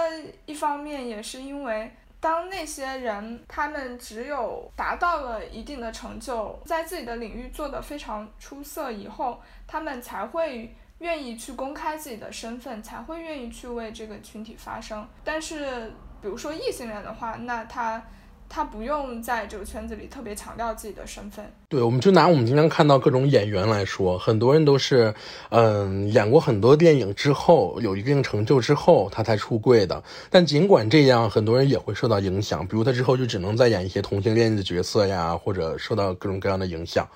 [0.46, 15.06] 一方面也是因为，当那些人他们只有达到了一定的成就，在自己的领域做得非常出色以后，他们才会愿意去公开自己的身份，才会愿意去为这个群体发声。
[15.22, 18.02] 但是，比如说异性恋的话，那他。
[18.48, 21.44] 他不用在这个圈子里特别强调自己的身份。
[21.68, 25.14] 对，我们就拿我们经常看到各种演员来说，很多人都是，
[25.50, 30.02] 嗯，演过很多电影之后，有一定成就之后，他才出柜的。
[30.30, 37.06] 但尽管这样，很多人也会受到影响，比如他之后就只能再演一些同性恋的角色呀，或者受到各种各样的影响。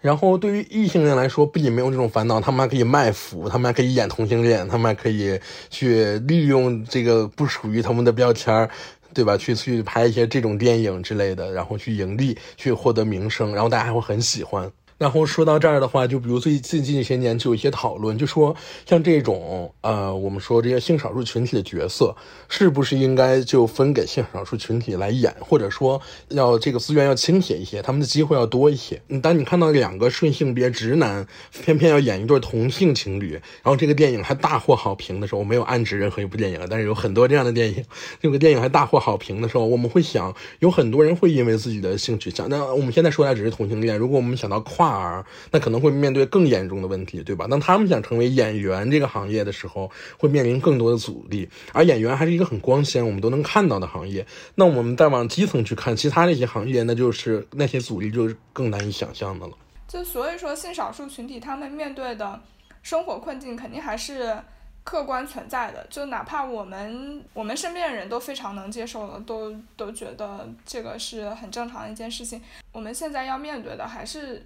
[0.00, 8.70] 然后对于异性恋来说，不仅没有这种烦恼，他们还可以卖腐，他们还可以演同性恋，他们还可以去利用这个不属于他们的标签儿。
[9.12, 9.36] 对吧？
[9.36, 14.70] 去去拍一些这种电影之类的，然后去盈利，去获得名声，然后大家还会很喜欢。
[15.00, 22.14] 然后说到这儿的话，就比如最近近一些年就有一些讨论，就说像这种呃，我们说这些性少数群体的角色，
[22.50, 25.98] 是不是应该就分给性少数群体来演，或者说
[26.28, 29.00] 要这个资源要倾斜一些，他们的机会要多一些。
[29.22, 31.26] 当你看到两个顺性别直男
[31.64, 37.82] 偏偏要演一对同性情侣，然后这个电影还大获好评的时候，我没有暗指任何一部电影，但是有很多这样的电影，
[38.20, 44.89] 这个电影还大获好评的时候，我们会想，有很多人会因为自己的性取向，那我们现在说来只是同性恋，如果我们想到跨。
[44.92, 47.46] 而那可能会面对更严重的问题，对吧？
[47.48, 51.48] 当他们想成为演员这个行业的时候，会面临更多的阻力。
[51.72, 54.26] 而演员还是一个很光鲜、我们都能看到的行业。
[54.54, 59.52] 那我们再往基层去看，其他那些行业，那就是那些阻力就是更难以想象的了。
[59.88, 62.40] 就所以说，性少数群体他们面对的
[62.82, 64.36] 生活困境，肯定还是。
[64.82, 72.40] 客观存在的，就哪怕我们我们身边的人都非常能接受了，都都觉得这个是很正常的一件事情。
[72.72, 74.42] 我们现在要面对的，还是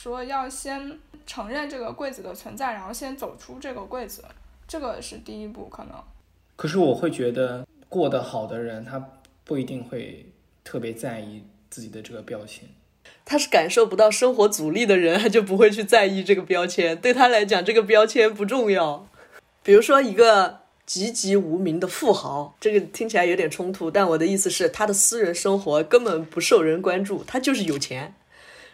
[0.00, 0.96] 说要先
[1.26, 4.24] 承认这个柜子的存在，然后先走出这个柜子，
[4.68, 5.92] 这个是第一步可能。
[6.54, 9.04] 可是我会觉得过得好的人，他
[9.42, 10.24] 不一定会
[10.62, 12.68] 特别在意自己的这个标签。
[13.24, 16.96] 他是感受不到生活阻力的人，他就不会去在意这个标签。
[16.96, 19.08] 对他来讲，这个标签不重要。
[19.64, 28.14] 比如说一个籍籍无名的富豪，这个听起来有点冲突，但我的意思是，他的私人生活根本不受人关注，他就是有钱，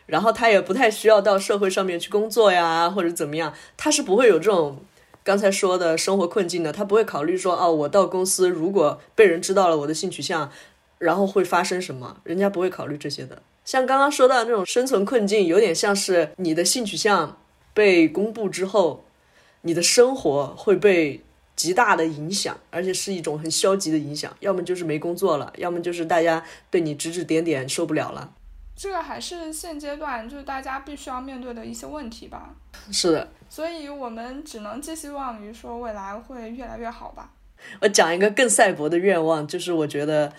[0.06, 4.78] 然后他也不太需要到社会上面去工作呀，或者怎么样，他是不会有这种
[5.22, 10.50] 刚才说的生活困境的，他不会考虑说，哦，我到公司如果被人知道了我的性取向，
[10.98, 13.42] 然后会发生什么，人家不会考虑这些的。
[13.64, 17.38] 像刚刚说到那种生存困境，有点像是你的性取向
[17.72, 19.04] 被公布之后。
[19.66, 21.22] 你的生活会被
[21.56, 24.30] 极大的影响，而且是一种很消极的影响。
[24.40, 28.30] 要么就是没工作了，要么就是大家对你指指点点，受不了了。
[28.76, 32.54] 这个还是现阶段就是大家必须要面对的一些问题吧。
[32.90, 37.30] 是的，所以我们只能寄希望于说未来会越来越好吧。
[37.80, 40.32] 我讲一个更赛博的愿望，就是我觉得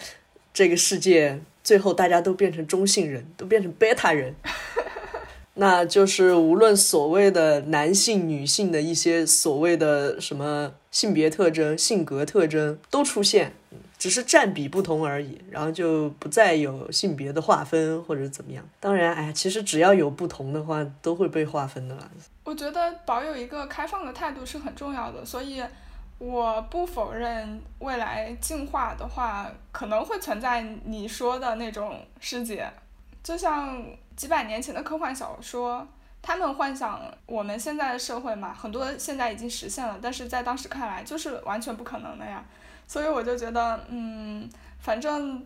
[0.53, 4.36] 这个世界最后大家都变成中性人，都变成贝塔人。
[5.57, 13.53] 那就是无论所谓的男性、女性的一些所谓的什么性别特征、性格特征都出现，
[13.97, 18.63] 只是占比不同而已，然后就不再有性别的划分或者怎么样。
[18.79, 22.09] 当然，哎，其实只要有不同的话，都会被划分的啦。
[22.43, 25.63] 我觉得保有一个开放的态度是很重要的，所以
[26.17, 32.71] 我不否认未来进化的话可能会存在你说的那种世界，
[33.23, 33.83] 就像。
[34.15, 35.85] 几百年前的科幻小说，
[36.21, 42.41] 他们幻想我们现在的社会嘛，很多现在已经实现了，但是在当时看来就是完全不可能的呀。
[42.88, 45.45] 所以我就觉得，嗯，反正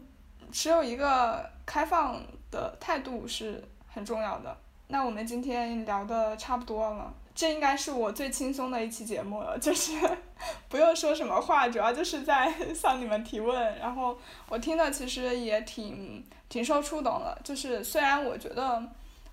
[0.51, 2.21] 持有一个开放
[2.51, 4.55] 的态度是很重要的。
[4.87, 9.93] 那我们今天聊的差不多了，这应该是我最轻松的一期节目了，就是
[10.67, 13.77] 不用说什么话，主要就是在 向你们提问。
[13.77, 14.17] 然后
[14.47, 18.83] 我听的其实也挺挺受触动的，就是虽然我觉得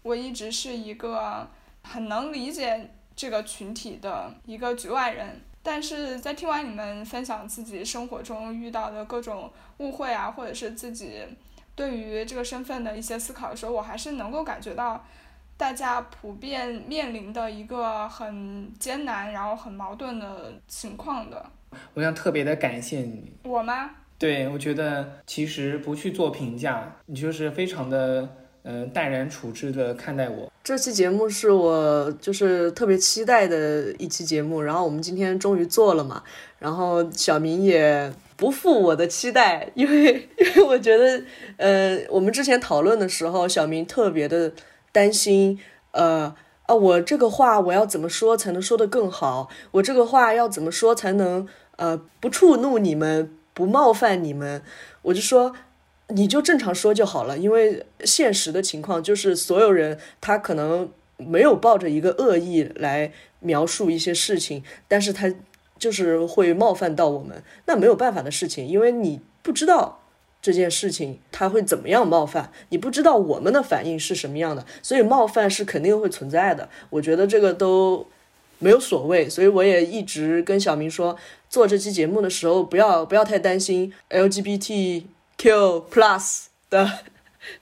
[0.02, 1.48] 我一直是一个
[1.82, 11.24] 很能理解这个群体的一个局外人，但是在听完你们分享自己生活中遇到的各种误会啊，或者是自己
[11.74, 15.04] 对于这个身份的一些思考的时候，我还是能够感觉到。
[15.58, 21.50] 大家普遍面临的一个很艰难，然后很矛盾的情况的。
[21.94, 23.32] 我想特别的感谢你。
[23.42, 23.90] 我吗？
[24.18, 28.36] 对，我觉得其实不去做评价，你就是非常的
[28.66, 30.52] 嗯淡然处之的看待我。
[30.64, 36.22] 这期节目是我就是特别期待的一期节目，然后我们今天终于做了嘛。
[36.58, 41.22] 然后小明也不负我的期待，因为 因为我觉得，
[41.56, 44.52] 呃，我们之前讨论的时候，小明特别的。
[44.92, 45.58] 担心，
[45.90, 49.50] 呃啊，我这个话我要怎么说才能说得更好？
[49.72, 51.46] 我这个话要怎么说才能
[51.76, 54.62] 呃不触怒你们，不冒犯你们？
[55.02, 55.52] 我就说，
[56.08, 65.32] 你就正常说就好了，因为现实的情况就是所有人他可能没有抱着一个恶意来描述一些事情，但是他
[65.78, 70.00] 就是会冒犯到我们，那没有办法的事情，因为你不知道。
[70.42, 72.52] 这件事情他会怎么样冒犯？
[72.68, 76.68] 你不知道我们的反应是什么样的，所以冒犯是肯定会存在的。
[76.88, 78.06] 我觉得这个都
[78.60, 81.16] 没有所谓，所以我也一直跟小明说，
[81.50, 85.02] 做这期节目的时候不要不要太担心 LGBT
[85.38, 86.90] LGBTQ plus 的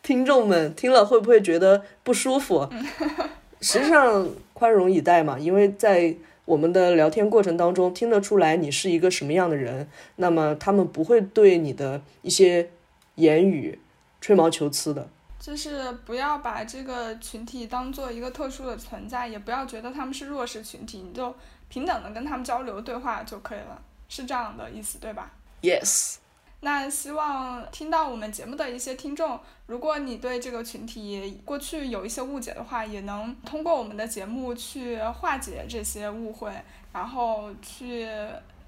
[0.03, 2.69] 听众们听了会不会觉得不舒服。
[3.61, 6.15] 实际上宽容以待嘛，因为在。
[6.47, 12.69] 我们的聊天过程当中听得出来你是一个什么样的人，那么他们不会对你的一些
[13.15, 13.81] 言语
[14.21, 15.09] 吹毛求疵的。
[15.41, 21.35] 就是不要把这个群体当做一个特殊的存在，也不要觉得他们是弱势群体，你就
[21.71, 26.17] 平等的跟他们交流对话就可以了，是这样的意思对吧？Yes。
[26.65, 36.51] 那希望听到我们节目的一些听众，如果你对这个群体过去有一些误解的话，也能通过我们的节目去化解这些误会，
[36.91, 38.09] 然后去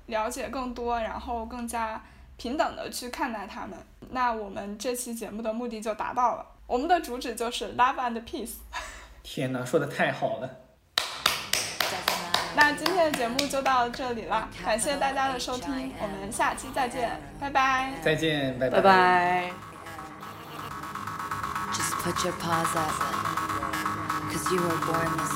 [0.07, 2.05] 了解更多，然后更加
[2.37, 3.79] 平等的去看待他们。
[4.11, 8.57] 那我们这期节目的目的就达到了，我们的主旨就是 love and peace。
[9.23, 10.66] 天哪，说的太好了。
[12.57, 17.93] 那今天的节目就到这里了，感谢大家的收听，我们下期再见，拜拜。
[18.03, 19.51] 再见，拜拜拜。
[22.07, 22.13] We're
[24.63, 25.27] all born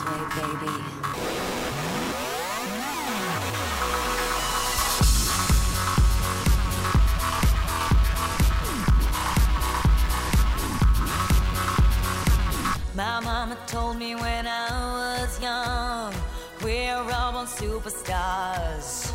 [17.61, 19.13] superstars.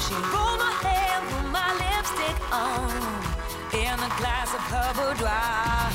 [0.00, 2.88] She rolled my hair, put my lipstick on,
[3.84, 5.92] in a glass of her boudoir.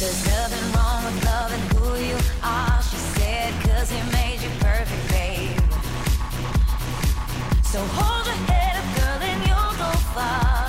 [0.00, 5.04] There's nothing wrong with loving who you are, she said, cause he made you perfect,
[5.08, 5.60] babe.
[7.62, 10.63] So hold your head up, girl, and you'll go far.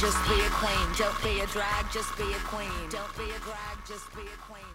[0.00, 0.88] Just be a queen.
[0.96, 2.88] Don't be a drag, just be a queen.
[2.88, 4.69] Don't be a drag, just be a queen.